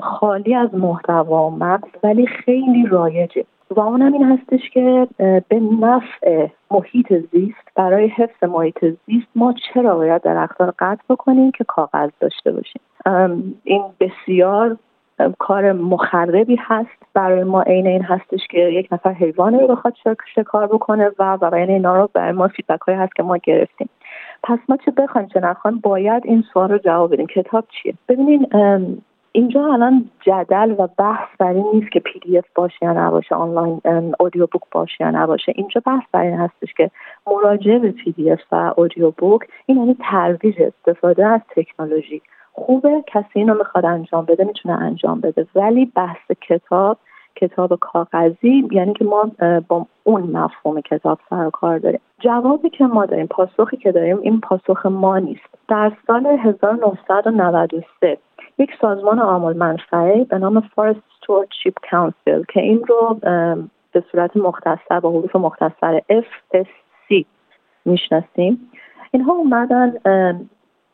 خالی 0.00 0.54
از 0.54 0.74
محتوا 0.74 1.46
و 1.46 1.58
مغز 1.58 1.88
ولی 2.02 2.26
خیلی 2.26 2.86
رایجه. 2.86 3.44
و 3.70 3.80
اونم 3.80 4.12
این 4.12 4.24
هستش 4.24 4.70
که 4.70 5.08
به 5.48 5.60
نفع 5.80 6.46
محیط 6.70 7.12
زیست 7.32 7.68
برای 7.74 8.08
حفظ 8.08 8.44
محیط 8.44 8.84
زیست 9.06 9.28
ما 9.34 9.54
چرا 9.74 9.96
باید 9.96 10.22
درختان 10.22 10.72
قطع 10.78 11.02
بکنیم 11.10 11.50
که 11.50 11.64
کاغذ 11.64 12.10
داشته 12.20 12.52
باشیم؟ 12.52 12.80
این 13.64 13.82
بسیار 14.00 14.76
کار 15.38 15.72
مخربی 15.72 16.56
هست. 16.60 16.98
برای 17.14 17.44
ما 17.44 17.62
عین 17.62 17.86
این 17.86 18.02
هستش 18.02 18.40
که 18.50 18.58
یک 18.58 18.88
نفر 18.92 19.12
حیوان 19.12 19.54
رو 19.54 19.66
بخواد 19.66 19.94
شکار 20.34 20.66
بکنه 20.66 21.10
و 21.18 21.36
برای 21.36 21.72
اینا 21.72 21.96
رو 21.96 22.10
برای 22.14 22.32
ما 22.32 22.48
feedback 22.48 22.80
هایی 22.80 22.98
هست 22.98 23.14
که 23.16 23.22
ما 23.22 23.36
گرفتیم. 23.36 23.88
پس 24.42 24.58
ما 24.68 24.76
چه 24.76 24.90
بخوایم 24.90 25.28
چه 25.28 25.40
نخوایم 25.40 25.78
باید 25.78 26.22
این 26.26 26.44
سوال 26.52 26.70
رو 26.70 26.78
جواب 26.78 27.12
بدیم. 27.12 27.26
کتاب 27.26 27.64
چیه؟ 27.68 27.94
ببینین 28.08 28.46
اینجا 29.32 29.72
الان 29.72 30.10
جدل 30.20 30.74
و 30.78 30.88
بحث 30.98 31.28
بر 31.38 31.52
این 31.52 31.66
نیست 31.72 31.92
که 31.92 32.00
PDF 32.00 32.44
باشه 32.54 32.76
یا 32.82 32.92
نباشه 32.92 33.34
آنلاین 33.34 33.80
audiobook 34.20 34.62
باشه 34.72 35.04
یا 35.04 35.10
نباشه. 35.10 35.52
اینجا 35.56 35.82
بحث 35.86 36.02
بر 36.12 36.20
این 36.20 36.34
هستش 36.34 36.74
که 36.74 36.90
مراجعه 37.26 37.78
به 37.78 37.90
PDF 37.90 38.40
و 38.52 38.74
audiobook 38.76 39.40
این 39.66 39.78
یعنی 39.78 39.96
ترویج 40.00 40.62
استفاده 40.62 41.26
از 41.26 41.40
تکنولوژی. 41.56 42.22
خوبه 42.52 43.04
کسی 43.06 43.28
اینو 43.34 43.54
می‌خواد 43.54 43.84
انجام 43.84 44.24
بده 44.24 44.44
می‌تونه 44.44 44.74
انجام 44.74 45.20
بده. 45.20 45.46
ولی 45.54 45.92
بحث 45.96 46.30
کتاب 46.40 46.98
کتاب 47.36 47.74
کاغذی 47.80 48.68
یعنی 48.70 48.92
که 48.92 49.04
ما 49.04 49.30
با 49.68 49.86
اون 50.04 50.22
مفهوم 50.22 50.80
کتاب 50.80 51.18
سر 51.30 51.50
کار 51.50 51.78
داریم. 51.78 52.00
جوابی 52.20 52.70
که 52.70 52.84
ما 52.84 53.06
داریم 53.06 53.26
پاسخی 53.26 53.76
که 53.76 53.92
داریم 53.92 54.18
این 54.22 54.40
پاسخ 54.40 54.86
ما 54.86 55.18
نیست. 55.18 55.58
در 55.68 55.92
سال 56.06 56.26
1993 56.26 58.18
یک 58.58 58.70
سازمان 58.80 59.18
عامل 59.18 59.56
منفعه 59.56 60.24
به 60.24 60.38
نام 60.38 60.60
فارست 60.60 60.98
Stewardship 60.98 61.90
Council 61.90 62.46
که 62.48 62.60
این 62.60 62.84
رو 62.86 63.18
به 63.92 64.04
صورت 64.12 64.36
مختصر 64.36 65.00
با 65.00 65.10
حروف 65.10 65.36
مختصر 65.36 66.00
FSC 66.10 67.24
می‌شناسیم. 67.84 68.70
اینها 69.10 69.32
اومدن 69.32 69.92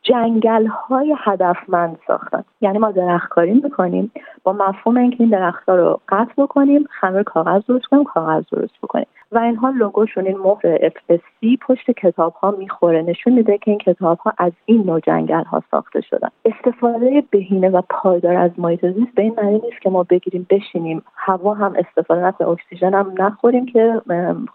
جنگل 0.04 0.66
های 0.66 1.16
هدفمند 1.18 1.99
ساختن. 2.06 2.44
یعنی 2.61 2.78
ما 2.78 2.90
درختکاری 2.90 3.52
می‌کنیم. 3.52 4.11
با 4.44 4.52
مفهوم 4.52 4.96
اینکه 4.96 5.16
این 5.20 5.30
درختها 5.30 5.75
رو 5.75 6.00
قطع 6.08 6.32
بکنیم 6.38 6.84
خمیر 7.00 7.23
کاغذ 7.23 7.62
درست 7.68 7.87
کنیم 7.87 8.04
کاغذ 8.04 8.44
درست 8.52 8.75
بکنیم. 8.82 9.06
و 9.32 9.38
اینها 9.38 9.70
لوگوشون 9.70 10.26
این 10.26 10.38
مهر 10.38 10.88
FSC 10.88 11.58
پشت 11.68 11.90
کتاب 11.90 12.32
ها 12.32 12.50
می‌خوره. 12.50 13.02
نشون 13.02 13.32
میده 13.32 13.58
که 13.58 13.70
این 13.70 13.80
کتاب 13.80 14.18
ها 14.18 14.32
از 14.38 14.52
این 14.64 14.82
نوع 14.87 15.00
جنگل 15.00 15.44
ها 15.44 15.62
ساخته 15.70 16.00
شدن. 16.00 16.28
استفاده 16.44 17.23
بهینه 17.30 17.68
و 17.68 17.82
پایدار 17.90 18.37
از 18.37 18.50
محیط 18.58 18.87
زیست 18.87 19.14
به 19.14 19.23
این 19.23 19.34
معنی 19.37 19.61
نیست 19.64 19.80
که 19.82 19.90
ما 19.90 20.02
بگیریم 20.02 20.46
بشینیم. 20.50 21.02
هوا 21.16 21.54
هم 21.54 21.75
استفاده 21.76 22.26
نکنیم 22.26 22.50
اکسیژن 22.50 22.94
هم 22.94 23.12
نخوریم 23.18 23.66
که 23.66 24.02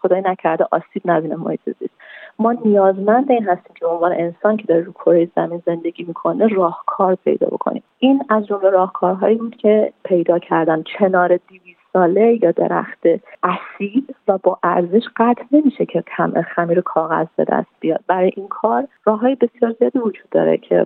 خدای 0.02 0.22
نکرده 0.22 0.66
آسیب 0.72 1.02
نبینه 1.06 1.36
محیط 1.36 1.62
زیست 1.66 1.94
ما 2.40 2.52
نیازمند 2.52 3.32
این 3.32 3.44
هستیم 3.44 3.74
که 3.76 3.86
عنوان 3.86 4.12
انسان 4.12 4.58
که 4.58 4.64
داره 4.68 4.82
رو 4.82 4.92
کره 4.92 5.30
زمین 5.36 5.62
زندگی 5.66 6.04
می‌کنه 6.04 6.48
راهکار 6.48 7.16
پیدا 7.16 7.48
بکنیم. 7.48 7.84
این 8.00 8.24
از 8.30 8.48
جمله 8.48 8.70
راهکارهایی 8.70 9.36
بود 9.36 9.56
که 9.56 9.94
پیدا 10.04 10.40
کردن. 10.40 10.84
چنار 10.84 11.40
دیویست 11.48 11.80
ساله 11.94 12.40
یا 12.44 12.52
درخت 12.52 13.00
اصیل 13.44 14.06
و 14.28 14.38
با 14.44 14.60
ارزش 14.64 15.04
قطع 15.16 15.44
نمیشه 15.52 15.86
که 15.86 16.04
کم 16.18 16.42
خمیر 16.42 16.82
کاغذ 16.82 17.28
به 17.36 17.46
دست 17.46 17.70
بیاد. 17.80 18.00
برای 18.08 18.32
این 18.36 18.48
کار 18.48 18.88
راه 19.06 19.20
های 19.20 19.36
بسیار 19.36 19.76
زیادی 19.80 20.00
وجود 20.00 20.30
داره 20.32 20.58
که 20.58 20.86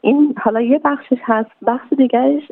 این 0.00 0.34
حالا 0.42 0.60
یه 0.60 0.80
بخشش 0.84 1.18
هست. 1.22 1.50
بخش 1.66 1.92
دیگرش 1.98 2.42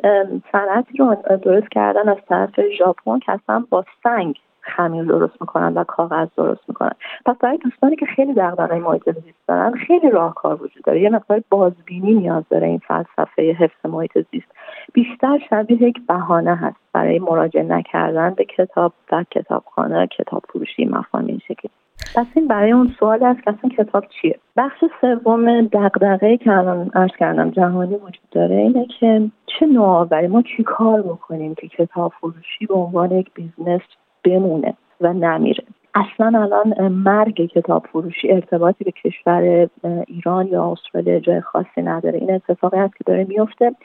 صنعتی 0.51 0.97
رو 0.97 1.15
درست 1.43 1.69
کردن 1.71 2.09
از 2.09 2.17
طرف 2.29 2.59
ژاپن 2.77 3.19
که 3.19 3.31
اصلا 3.31 3.63
با 3.69 3.85
سنگ 4.03 4.35
خمیر 4.61 5.03
درست 5.03 5.41
می‌کنن 5.41 5.73
و 5.73 5.83
کاغذ 5.83 6.27
درست 6.37 6.61
می‌کنن. 6.67 6.91
پس 7.25 7.35
برای 7.37 7.57
دوستانی 7.57 7.95
که 7.95 8.05
خیلی 8.05 8.33
دغدغه 8.33 8.79
محیط 8.79 9.09
زیست 9.09 9.47
دارن 9.47 9.71
خیلی 9.71 10.09
راهکار 10.09 10.63
وجود 10.63 10.83
داره. 10.83 11.01
یه 11.01 11.09
مقدار 11.09 11.43
بازبینی 11.49 12.13
نیاز 12.13 12.43
داره 12.49 12.67
این 12.67 12.81
فلسفه 12.87 13.51
حفظ 13.51 13.85
محیط 13.85 14.17
زیست. 14.31 14.51
بیشتر 14.93 15.39
شبیه 15.49 15.83
یک 15.83 16.07
بهانه 16.07 16.55
هست 16.55 16.77
برای 16.93 17.19
مراجعه 17.19 17.63
نکردن 17.63 18.33
به 18.33 18.45
کتاب 18.45 18.93
و 19.11 19.23
کتابخانه 19.31 20.07
کتاب 20.07 20.43
فروشی 20.49 20.85
مفاهیم 20.85 21.27
این 21.27 21.39
شکلی. 21.39 21.71
پس 22.15 22.25
این 22.35 22.47
برای 22.47 22.71
اون 22.71 22.93
سوال 22.99 23.23
است 23.23 23.43
که 23.43 23.51
اصلا 23.51 23.69
کتاب 23.69 24.03
چیه؟ 24.21 24.39
بخش 24.57 24.83
سوم 25.01 25.61
دغدغه 25.61 26.37
که 26.37 26.51
الان 26.51 26.91
عرض 26.93 27.11
کردم 27.19 27.49
جهانی 27.49 27.95
وجود 27.95 28.29
داره 28.31 28.55
اینه 28.55 28.85
که 28.99 29.21
چه 29.45 29.65
نوآوری 29.65 30.27
ما 30.27 30.41
چی 30.41 30.63
کار 30.63 31.01
بکنیم 31.01 31.55
که 31.55 31.67
کتاب 31.67 32.11
فروشی 32.21 32.65
به 32.65 32.73
عنوان 32.73 33.11
یک 33.11 33.31
business 33.33 33.81
بمونه 34.23 34.73
و 35.01 35.13
نمیره. 35.13 35.63
اصلا 35.95 36.41
الان 36.41 36.87
مرگ 36.87 37.45
کتاب 37.45 37.85
فروشی 37.91 38.31
ارتباطی 38.31 38.83
به 38.83 38.91
کشور 38.91 39.69
ایران 40.07 40.47
یا 40.47 40.71
استرالیا 40.71 41.19
جای 41.19 41.41
خاصی 41.41 41.81
نداره. 41.81 42.19
این 42.19 42.33
اتفاقی 42.33 42.77
هست 42.77 42.95
که 42.95 43.03
داره 43.03 43.23
میفته 43.23 43.75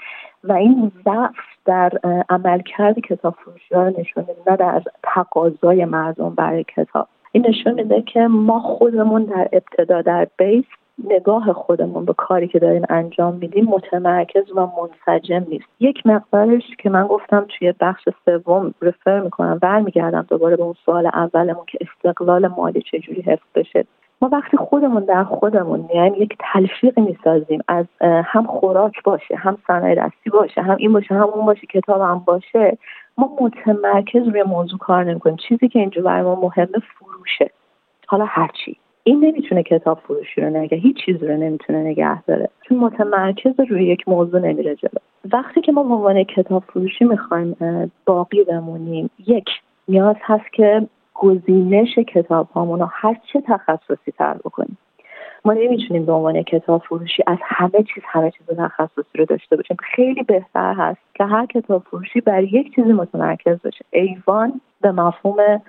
و 0.45 0.53
این 0.53 0.93
ضعف 1.05 1.35
در 1.65 1.93
عملکرد 2.29 2.99
کتاب 2.99 3.35
فروشی 3.45 3.75
ها 3.75 3.89
نشون 3.89 4.25
میده 4.29 4.57
در 4.57 4.83
تقاضای 5.03 5.85
مردم 5.85 6.35
برای 6.35 6.65
کتاب. 6.65 7.09
این 7.33 7.47
نشون 7.47 7.73
میده 7.73 8.03
که 8.03 8.21
ما 8.21 8.61
خودمون 8.61 9.25
در 9.25 9.49
ابتدا 9.53 10.03
در 10.03 10.27
بیس 10.39 10.65
نگاه 11.05 11.53
خودمون 11.53 12.05
به 12.05 12.13
کاری 12.13 12.49
که 12.49 12.59
داریم 12.59 12.83
انجام 12.89 13.35
میدیم 13.35 13.65
متمرکز 13.65 14.53
و 14.57 14.61
منسجم 14.61 15.47
نیست. 15.49 15.67
یک 15.81 16.07
مقدارش 16.07 16.63
که 16.79 16.91
من 16.91 17.07
گفتم 17.07 17.47
توی 17.59 17.75
بخش 17.81 18.09
سوم 18.25 18.75
رفر 18.83 19.21
می‌کنم 19.21 19.59
برمیگردم 19.59 20.27
دوباره 20.29 20.57
به 20.57 20.63
اون 20.63 20.75
سوال 20.85 21.07
اولمون 21.07 21.65
که 21.67 21.79
استقلال 21.81 22.47
مالی 22.47 22.83
چجوری 22.83 23.23
حفظ 23.23 23.47
بشه. 23.55 23.85
ما 24.23 24.29
وقتی 24.33 24.57
خودمون 24.57 25.05
در 25.05 25.25
خودمون 25.25 25.89
یعنی 25.95 26.19
یک 26.19 26.37
تلفیق 26.53 26.99
می‌سازیم 26.99 27.61
از 27.69 27.87
هم 28.01 28.47
خوراک 28.47 29.03
باشه 29.03 29.37
هم 29.37 29.59
صنایع 29.67 30.07
دستی 30.07 30.31
باشه 30.31 30.63
هم 30.63 30.77
این 30.79 30.93
باشه 30.93 31.15
هم 31.15 31.23
اون 31.35 31.47
باشه 31.47 31.67
کتاب 31.67 32.01
هم 32.01 32.23
باشه 32.27 32.79
ما 33.19 33.37
متمرکز 33.41 34.29
روی 34.29 34.43
موضوع 34.43 34.79
کار 34.79 35.05
نمی‌کنیم. 35.05 35.37
چیزی 35.37 35.69
که 35.69 35.79
اینجا 35.79 36.03
برای 36.03 36.23
ما 36.23 36.35
مهمه 36.35 36.79
فروشه. 36.99 37.51
حالا 38.07 38.25
هرچی 38.25 38.77
این 39.09 39.25
نمی‌تونه 39.25 39.63
کتاب 39.63 39.99
فروشی 39.99 40.41
رو 40.41 40.51
نگه 40.51 40.77
هیچ 40.77 40.97
چیزی 41.05 41.27
رو 41.27 41.37
نمی‌تونه 41.37 41.79
نگه 41.79 42.23
داره. 42.23 42.49
چون 42.69 42.79
متمرکز 42.79 43.61
روی 43.69 43.87
یک 43.87 44.09
موضوع 44.09 44.41
نمیره 44.41 44.75
جلو. 44.75 44.99
وقتی 45.33 45.61
که 45.61 45.73
ما 45.73 45.83
به 45.83 45.95
عنوان 45.95 46.25
کتاب 46.25 46.65
فروشی 46.65 47.05
می‌خوایم 47.05 47.57
باقی 48.07 48.45
بمونیم 48.45 49.11
یک 49.27 49.49
نیاز 49.89 50.17
هست 50.23 50.53
که 50.53 50.87
گزینش 51.15 51.99
کتاب 51.99 52.49
هامون 52.51 52.81
رو 52.81 52.89
هر 52.93 53.17
چه 53.33 53.41
تخصصی 53.41 54.13
تر 54.19 54.35
بکنیم. 54.35 54.79
ما 55.45 55.53
نمی‌تونیم 55.53 56.07
به 56.07 56.13
عنوان 56.13 56.43
کتاب 56.43 56.83
فروشی 56.83 57.23
از 57.27 57.39
همه 57.43 57.83
چیز 57.95 58.03
همه 58.07 58.31
چیز 58.31 58.47
تخصصی 58.47 59.19
رو 59.19 59.25
داشته 59.25 59.57
باشیم. 59.57 59.77
خیلی 59.95 60.23
بهتر 60.23 60.75
هست 60.75 61.01
که 61.15 61.25
هر 61.25 61.47
کتاب 61.47 61.83
فروشی 61.83 62.21
بر 62.21 62.43
یک 62.43 62.75
چیزی 62.75 62.93
متمرکز 62.93 63.63
باشه. 63.65 63.85
ایوان 63.91 64.61
به 64.81 64.93
مفهوم 64.93 65.63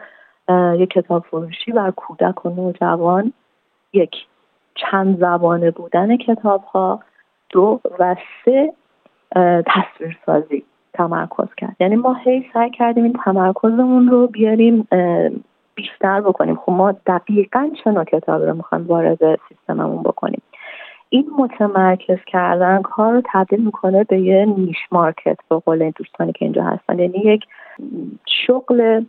یک 0.50 0.90
کتاب 0.90 1.24
فروشی 1.24 1.72
بر 1.72 1.92
کودک 1.92 2.46
و 2.46 2.50
نوجوان 2.50 3.34
یک 3.94 4.16
چند 4.76 5.20
زبانه 5.20 5.72
بودن 5.72 6.18
کتاب 6.18 6.64
ها 6.64 7.00
دو 7.50 7.80
و 8.00 8.16
سه 8.46 8.74
تصویرسازی 9.66 10.64
تمرکز 10.94 11.56
کرد. 11.58 11.76
یعنی 11.80 11.96
ما 11.96 12.14
هی 12.14 12.50
سعی 12.54 12.70
کردیم 12.70 13.04
این 13.04 13.14
تمرکزمون 13.26 14.08
رو 14.08 14.28
بیاریم 14.28 14.88
بیشتر 15.76 16.22
بکنیم. 16.22 16.56
خب 16.56 16.72
ما 16.72 16.92
دقیقا 16.92 17.70
چه 17.84 17.92
نوع 17.92 18.04
کتابی 18.04 18.46
رو 18.46 18.54
می‌خوایم 18.54 18.88
وارد 18.88 19.40
سیستممون 19.50 20.04
بکنیم؟ 20.04 20.42
این 21.10 21.30
متمرکز 21.38 22.18
کردن 22.28 22.82
کار 22.82 23.14
رو 23.14 23.22
تبدیل 23.34 23.66
می‌کنه 23.66 24.04
به 24.04 24.20
یه 24.20 24.46
نیش 24.46 24.78
مارکت 24.92 25.38
به 25.50 25.60
قول 25.60 25.92
دوستانی 25.92 26.32
که 26.32 26.46
اینجا 26.46 26.64
هستن. 26.64 27.00
یعنی 27.00 27.18
یک 27.18 27.46
شغل 28.26 29.04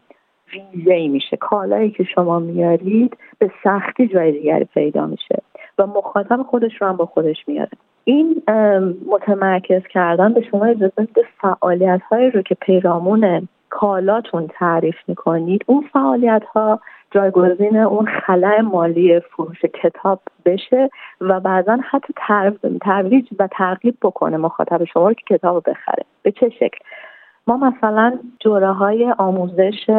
ویژه 0.53 1.09
میشه. 1.09 1.37
کالایی 1.37 1.91
که 1.91 2.05
شما 2.05 2.39
میارید 2.39 3.17
به 3.39 3.51
سختی 3.65 4.09
جای 4.09 4.33
دیگری 4.33 4.65
پیدا 4.65 5.07
میشه 5.07 5.43
و 5.79 5.87
مخاطب 5.87 6.43
خودش 6.43 6.73
رو 6.83 6.87
هم 6.87 6.97
با 6.97 7.07
خودش 7.07 7.49
میاره. 7.49 7.71
این 8.05 8.43
متمرکز 9.07 9.83
کردن 9.83 10.35
به 10.35 10.43
شما 10.51 10.65
اجازه 10.65 10.93
میده 10.99 11.23
فعالیت 11.41 12.01
هایی 12.11 12.31
رو 12.31 12.43
که 12.43 12.55
پیرامون 12.55 13.49
کالاتون 13.71 14.47
تعریف 14.47 14.97
می‌کنید 15.09 15.65
اون 15.67 15.85
فعالیت 15.93 16.43
ها 16.55 16.81
جایگزین 17.11 17.77
اون 17.77 18.07
خلع 18.07 18.61
مالی 18.61 19.21
فروش 19.21 19.61
کتاب 19.65 20.21
بشه 20.45 20.91
و 21.21 21.41
بعضا 21.41 21.79
حتی 21.91 22.15
ترویج 22.81 23.29
و 23.39 23.49
ترغیب 23.53 23.97
بکنه 24.03 24.37
مخاطب 24.37 24.85
شما 24.85 25.09
رو 25.09 25.15
که 25.15 25.37
کتاب 25.37 25.55
رو 25.55 25.73
بخره. 25.73 26.05
به 26.23 26.33
چه 26.33 26.49
شکل؟ 26.49 26.79
ما 27.49 27.57
مثلا 27.57 28.19
جوره 28.41 28.73
های 28.73 29.15
آموزش 29.19 29.91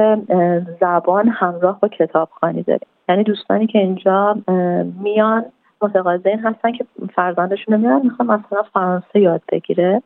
زبان 0.81 1.27
همراه 1.27 1.79
با 1.79 1.87
کتابخانی 1.87 2.63
داریم. 2.63 2.87
یعنی 3.09 3.23
دوستانی 3.23 3.67
که 3.67 3.79
اینجا 3.79 4.37
میان 5.03 5.45
متقاضی 5.81 6.29
هستن 6.29 6.71
که 6.71 6.85
فرزندشون 7.15 7.83
رو 7.83 7.99
می‌خوان 8.03 8.27
مثلا 8.27 8.63
فرانسه 8.73 9.19
یاد 9.19 9.41
بگیره. 9.51 10.01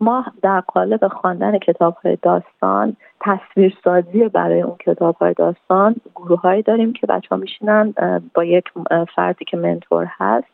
ما 0.00 0.24
در 0.42 0.60
قالب 0.60 1.08
خواندن 1.08 1.58
کتاب 1.58 1.96
های 2.04 2.18
داستان 2.22 2.96
تصویرسازی 3.20 4.28
برای 4.28 4.62
اون 4.62 4.76
کتاب 4.86 5.16
های 5.16 5.34
داستان 5.34 5.96
گروه 6.14 6.40
هایی 6.40 6.62
داریم 6.62 6.92
که 6.92 7.06
بچه 7.06 7.28
ها 7.30 7.36
میشینن 7.36 7.94
با 8.34 8.44
یک 8.44 8.64
فردی 9.16 9.44
که 9.44 9.56
منتور 9.56 10.06
هست 10.10 10.46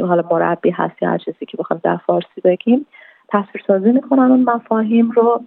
حالا 0.00 0.24
مربی 0.30 0.70
هست 0.70 1.02
یا 1.02 1.10
هر 1.10 1.18
چیزی 1.18 1.46
که 1.46 1.56
بخوام 1.56 1.80
در 1.84 1.96
فارسی 1.96 2.40
بگیم. 2.44 2.86
تصویرسازی 3.32 3.92
می‌کنن 3.92 4.30
اون 4.30 4.42
مفاهیم 4.42 5.10
رو 5.10 5.42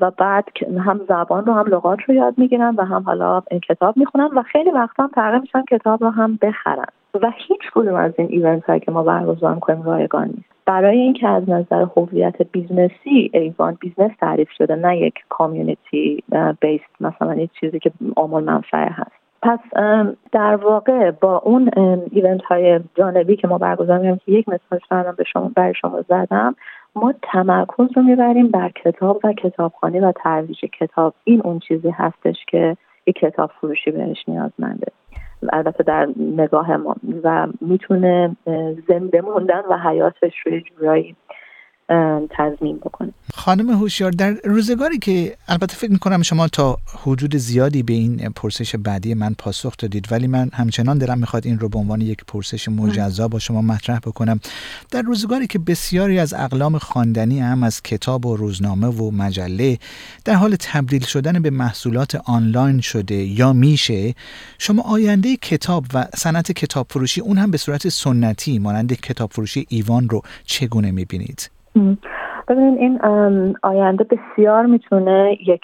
و 0.00 0.10
بعد 0.10 0.44
هم 0.84 1.00
زبان 1.08 1.44
رو 1.44 1.52
هم 1.52 1.66
لغات 1.66 1.98
رو 2.06 2.14
یاد 2.14 2.34
می‌گیرن 2.36 2.74
و 2.74 2.84
هم 2.84 3.02
حالا 3.02 3.42
کتاب 3.68 3.96
می‌خونن 3.96 4.28
و 4.36 4.42
خیلی 4.42 4.70
وقتا 4.70 5.08
هم 5.16 5.40
میشن 5.40 5.62
کتاب 5.70 6.04
رو 6.04 6.10
هم 6.10 6.38
بخرن. 6.42 6.86
و 7.22 7.30
هیچ 7.48 7.60
کدوم 7.74 7.94
از 7.94 8.12
این 8.18 8.28
event 8.30 8.64
هایی 8.64 8.80
که 8.80 8.92
ما 8.92 9.02
برگزار 9.02 9.54
می‌کنیم 9.54 9.82
رایگان 9.82 10.26
نیست. 10.26 10.52
برای 10.66 10.98
اینکه 10.98 11.28
از 11.28 11.50
نظر 11.50 11.86
هویت 11.96 12.42
business 12.42 13.20
ی 13.20 13.30
ایوان 13.34 13.76
business 13.80 14.10
تعریف 14.20 14.48
شده 14.58 14.74
نه 14.74 14.98
یک 14.98 15.14
community 15.28 16.24
based 16.60 16.90
مثلا 17.00 17.34
یک 17.34 17.50
چیزی 17.60 17.78
که 17.78 17.92
عام‌المنفعه 18.16 18.90
هست. 18.90 19.22
پس 19.42 19.58
در 20.32 20.56
واقع 20.56 21.10
با 21.10 21.38
اون 21.38 21.70
event 22.10 22.42
های 22.42 22.80
جانبی 22.94 23.36
که 23.36 23.48
ما 23.48 23.58
برگزار 23.58 23.98
می‌کنیم 23.98 24.20
که 24.26 24.32
یک 24.32 24.48
مثال 24.48 25.12
به 25.12 25.24
شما 25.24 25.50
برای 25.54 25.74
شما 25.74 26.02
زدم 26.02 26.54
ما 26.94 27.14
تمرکز 27.22 27.88
رو 27.96 28.02
می‌بریم 28.02 28.48
بر 28.48 28.70
کتاب 28.84 29.20
و 29.24 29.32
کتابخانه 29.32 30.00
و 30.08 30.12
ترویج 30.12 30.58
کتاب. 30.80 31.14
این 31.24 31.40
اون 31.40 31.58
چیزی 31.58 31.90
هستش 31.90 32.36
که 32.48 32.76
یک 33.06 33.18
کتاب 33.18 33.50
فروشی 33.60 33.90
بهش 33.90 34.28
نیازمنده. 34.28 34.92
البته 35.52 35.84
در 35.84 36.08
نگاه 36.16 36.76
ما. 36.76 36.96
و 37.24 37.46
می‌تونه 37.60 38.36
زنده 38.88 39.20
موندن 39.20 39.62
و 39.70 39.78
حیاتش 39.78 40.32
روی 40.46 40.60
جورایی 40.60 41.16
تضمین 42.30 42.76
بکنه 42.76 43.12
خانم 43.34 43.70
هوشیار 43.70 44.10
در 44.10 44.30
روزگاری 44.44 44.98
که 44.98 45.36
البته 45.48 45.76
فکر 45.76 45.90
می‌کنم 45.90 46.22
شما 46.22 46.48
تا 46.48 46.78
حدود 47.02 47.36
زیادی 47.36 47.82
به 47.82 47.92
این 47.92 48.16
پرسش 48.16 48.76
بعدی 48.76 49.14
من 49.14 49.34
پاسخ 49.38 49.76
دادید 49.76 50.12
ولی 50.12 50.26
من 50.26 50.50
همچنان 50.52 50.98
دلم 50.98 51.18
می‌خواد 51.18 51.46
این 51.46 51.58
رو 51.58 51.68
به 51.68 51.78
عنوان 51.78 52.00
یک 52.00 52.24
پرسش 52.26 52.68
مجزا 52.68 53.28
با 53.28 53.38
شما 53.38 53.62
مطرح 53.62 53.98
بکنم 53.98 54.40
در 54.90 55.02
روزگاری 55.02 55.46
که 55.46 55.58
بسیاری 55.58 56.18
از 56.18 56.34
اقلام 56.34 56.78
خواندنی 56.78 57.40
هم 57.40 57.62
از 57.62 57.82
کتاب 57.82 58.26
و 58.26 58.36
روزنامه 58.36 58.86
و 58.86 59.10
مجله 59.10 59.78
در 60.24 60.34
حال 60.34 60.56
تبدیل 60.60 61.04
شدن 61.04 61.42
به 61.42 61.50
محصولات 61.50 62.14
آنلاین 62.24 62.80
شده 62.80 63.14
یا 63.14 63.52
میشه 63.52 64.14
شما 64.58 64.82
آینده 64.82 65.36
کتاب 65.36 65.86
و 65.94 66.06
صنعت 66.16 66.52
کتاب 66.52 66.86
فروشی 66.90 67.20
اون 67.20 67.38
هم 67.38 67.50
به 67.50 67.58
صورت 67.58 67.88
سنتی 67.88 68.58
مانند 68.58 68.92
کتاب 68.92 69.32
فروشی 69.32 69.66
ایوان 69.68 70.08
رو 70.08 70.22
چگونه 70.44 70.90
می‌بینید؟ 70.90 71.61
ببینید 72.48 72.78
این 72.78 73.00
آینده 73.62 74.04
بسیار 74.04 74.66
می‌تونه 74.66 75.38
یک 75.46 75.62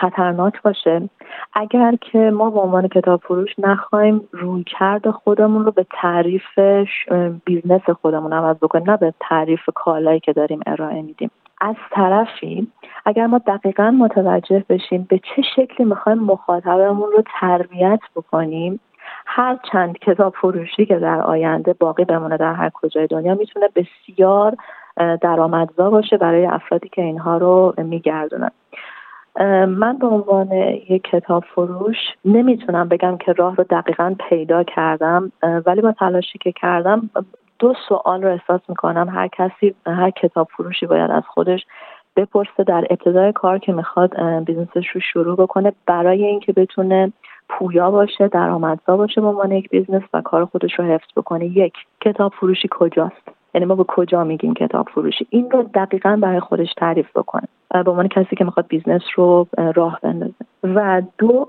خطرناک 0.00 0.62
باشه. 0.62 1.08
اگر 1.52 1.94
که 2.00 2.18
ما 2.18 2.50
به 2.50 2.60
عنوان 2.60 2.88
کتاب 2.88 3.20
فروش 3.20 3.50
نخواهیم 3.58 4.20
روی 4.32 4.64
کرد 4.64 5.10
خودمون 5.10 5.64
رو 5.64 5.70
به 5.70 5.86
تعریف 5.90 6.58
business 7.44 7.90
خودمون 7.90 8.32
عوض 8.32 8.56
بکنیم 8.56 8.90
نه 8.90 8.96
به 8.96 9.14
تعریف 9.20 9.60
کالایی 9.74 10.20
که 10.20 10.32
داریم 10.32 10.60
ارائه 10.66 11.02
میدیم. 11.02 11.30
از 11.60 11.74
طرفی 11.90 12.68
اگر 13.06 13.26
ما 13.26 13.38
دقیقا 13.38 13.90
متوجه 13.90 14.64
بشیم 14.68 15.06
به 15.08 15.18
چه 15.18 15.42
شکلی 15.56 15.86
می‌خوایم 15.86 16.18
مخاطبمون 16.18 17.10
رو 17.12 17.22
تربیت 17.40 18.00
بکنیم 18.16 18.80
هر 19.26 19.58
چند 19.72 19.98
کتاب 19.98 20.34
فروشی 20.34 20.86
که 20.86 20.98
در 20.98 21.20
آینده 21.20 21.72
باقی 21.72 22.04
بمونه 22.04 22.36
در 22.36 22.52
هر 22.52 22.70
کجای 22.70 23.06
دنیا 23.06 23.34
می‌تونه 23.34 23.68
بسیار 23.74 24.56
درآمدزا 24.96 25.90
باشه 25.90 26.16
برای 26.16 26.46
افرادی 26.46 26.88
که 26.88 27.02
اینها 27.02 27.36
رو 27.36 27.74
میگردونن. 27.78 28.50
من 29.66 29.98
به 30.00 30.06
عنوان 30.06 30.52
یک 30.52 31.02
کتاب 31.02 31.44
فروش 31.54 31.96
نمی‌تونم 32.24 32.88
بگم 32.88 33.16
که 33.16 33.32
راه 33.32 33.56
رو 33.56 33.64
دقیقا 33.70 34.14
پیدا 34.28 34.62
کردم 34.62 35.32
ولی 35.66 35.80
با 35.80 35.92
تلاشی 35.92 36.38
که 36.38 36.52
کردم 36.52 37.10
دو 37.58 37.74
سوال 37.88 38.22
رو 38.22 38.32
احساس 38.32 38.60
می‌کنم 38.68 39.08
هر 39.08 39.28
کسی 39.28 39.74
هر 39.86 40.10
کتاب 40.10 40.48
فروشی 40.56 40.86
باید 40.86 41.10
از 41.10 41.22
خودش 41.26 41.66
بپرسه 42.16 42.64
در 42.66 42.86
ابتدای 42.90 43.32
کار 43.32 43.58
که 43.58 43.72
می‌خواد 43.72 44.20
business 44.44 44.79
ش 44.79 44.88
رو 44.88 45.00
شروع 45.00 45.36
بکنه 45.36 45.72
برای 45.86 46.24
اینکه 46.24 46.52
بتونه 46.52 47.12
پویا 47.48 47.90
باشه 47.90 48.28
درآمدزا 48.28 48.96
باشه 48.96 49.20
به 49.20 49.26
عنوان 49.26 49.52
یک 49.52 49.70
business 49.70 50.02
و 50.14 50.20
کار 50.20 50.44
خودش 50.44 50.78
رو 50.78 50.84
حفظ 50.84 51.08
بکنه. 51.16 51.46
یک 51.46 51.74
کتاب 52.00 52.32
فروشی 52.32 52.68
کجاست؟ 52.70 53.28
یعنی 53.54 53.64
ما 53.66 53.74
به 53.74 53.84
کجا 53.84 54.24
میگیم 54.24 54.54
کتاب 54.54 54.88
فروشی؟ 54.88 55.26
این 55.30 55.50
رو 55.50 55.62
دقیقا 55.74 56.18
برای 56.22 56.40
خودش 56.40 56.74
تعریف 56.76 57.16
بکنه 57.16 57.48
به 57.70 57.90
عنوان 57.90 58.08
کسی 58.08 58.36
که 58.36 58.44
می‌خواد 58.44 58.66
business 58.68 59.02
رو 59.14 59.46
راه 59.74 59.98
بندازه. 60.02 60.34
و 60.64 61.02
دو 61.18 61.48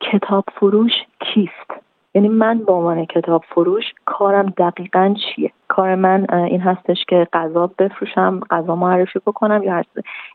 کتاب 0.00 0.44
فروش 0.52 0.92
کیست؟ 1.20 1.70
یعنی 2.14 2.28
من 2.28 2.58
به 2.58 2.72
عنوان 2.72 3.04
کتاب 3.04 3.44
فروش 3.48 3.84
کارم 4.04 4.52
دقیقا 4.56 5.14
چیه؟ 5.14 5.52
کار 5.80 5.94
من 5.94 6.26
این 6.30 6.60
هستش 6.60 7.04
که 7.08 7.26
غذا 7.32 7.70
بفروشم 7.78 8.40
غذا 8.50 8.76
معرفی 8.76 9.18
بکنم 9.18 9.62
یا 9.62 9.82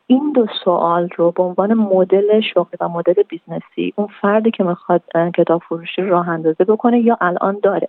این 0.07 0.31
دو 0.31 0.47
سوال 0.63 1.09
رو 1.17 1.31
به 1.31 1.43
عنوان 1.43 1.73
مدل 1.73 2.41
شغلی 2.41 2.77
و 2.79 2.87
مدل 2.87 3.13
business 3.29 3.86
ی 3.86 3.93
اون 3.95 4.07
فردی 4.21 4.51
که 4.51 4.63
می‌خواد 4.63 5.01
کتاب 5.37 5.61
فروشی 5.61 6.01
راه 6.01 6.29
اندازه 6.29 6.63
بکنه 6.63 6.99
یا 6.99 7.17
الان 7.21 7.57
داره. 7.63 7.87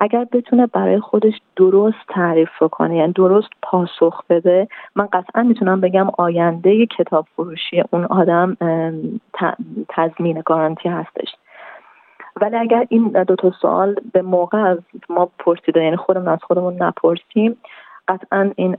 اگر 0.00 0.26
بتونه 0.32 0.66
برای 0.66 1.00
خودش 1.00 1.34
درست 1.56 1.98
تعریف 2.08 2.62
کنه 2.70 2.96
یعنی 2.96 3.12
درست 3.12 3.48
پاسخ 3.62 4.22
بده 4.30 4.68
من 4.96 5.08
قطعا 5.12 5.42
می‌تونم 5.42 5.80
بگم 5.80 6.06
آینده 6.18 6.86
کتاب 6.86 7.26
فروشی 7.36 7.82
اون 7.90 8.04
آدم 8.04 8.56
تضمین 9.88 10.42
گارانتی 10.46 10.88
هستش. 10.88 11.34
ولی 12.40 12.56
اگر 12.56 12.86
این 12.88 13.08
دو 13.08 13.36
تا 13.36 13.52
سوال 13.62 13.94
به 14.12 14.22
موقع 14.22 14.58
از 14.58 14.78
ما 15.08 15.30
پرسیده 15.38 15.84
یعنی 15.84 15.96
خودمون 15.96 16.28
از 16.28 16.38
خودمون 16.42 16.82
نپرسیم 16.82 17.56
قطعا 18.08 18.50
این 18.56 18.76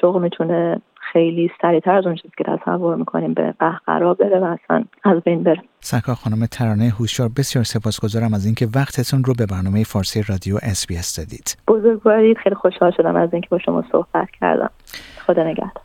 شغل 0.00 0.22
می‌تونه 0.22 0.80
خیلی 1.12 1.50
سریعتر 1.62 1.94
از 1.94 2.06
اون 2.06 2.14
چیزی 2.14 2.34
که 2.38 2.44
تصور 2.44 2.96
می‌کنیم 2.96 3.34
به 3.34 3.54
قهقرا 3.58 4.14
بره 4.14 4.38
و 4.38 4.44
اصلا 4.44 4.84
از 5.04 5.20
بین 5.20 5.42
بره. 5.42 5.62
سرکار 5.80 6.14
خانم 6.14 6.46
ترانه 6.46 6.84
هوشیار 6.84 7.28
بسیار 7.36 7.64
سپاسگزارم 7.64 8.34
از 8.34 8.46
اینکه 8.46 8.68
وقتتون 8.74 9.24
رو 9.24 9.34
به 9.38 9.46
برنامه 9.46 9.84
فارسی 9.84 10.22
رادیو 10.28 10.56
اس 10.62 10.86
بی 10.86 10.94
دادید. 11.16 11.56
بزرگوارید 11.68 12.36
خیلی 12.36 12.54
خوشحال 12.54 12.90
شدم 12.96 13.16
از 13.16 13.32
اینکه 13.32 13.48
با 13.50 13.58
شما 13.58 13.84
صحبت 13.92 14.28
کردم. 14.40 14.70
خدا 15.26 15.42
نگهدار. 15.42 15.84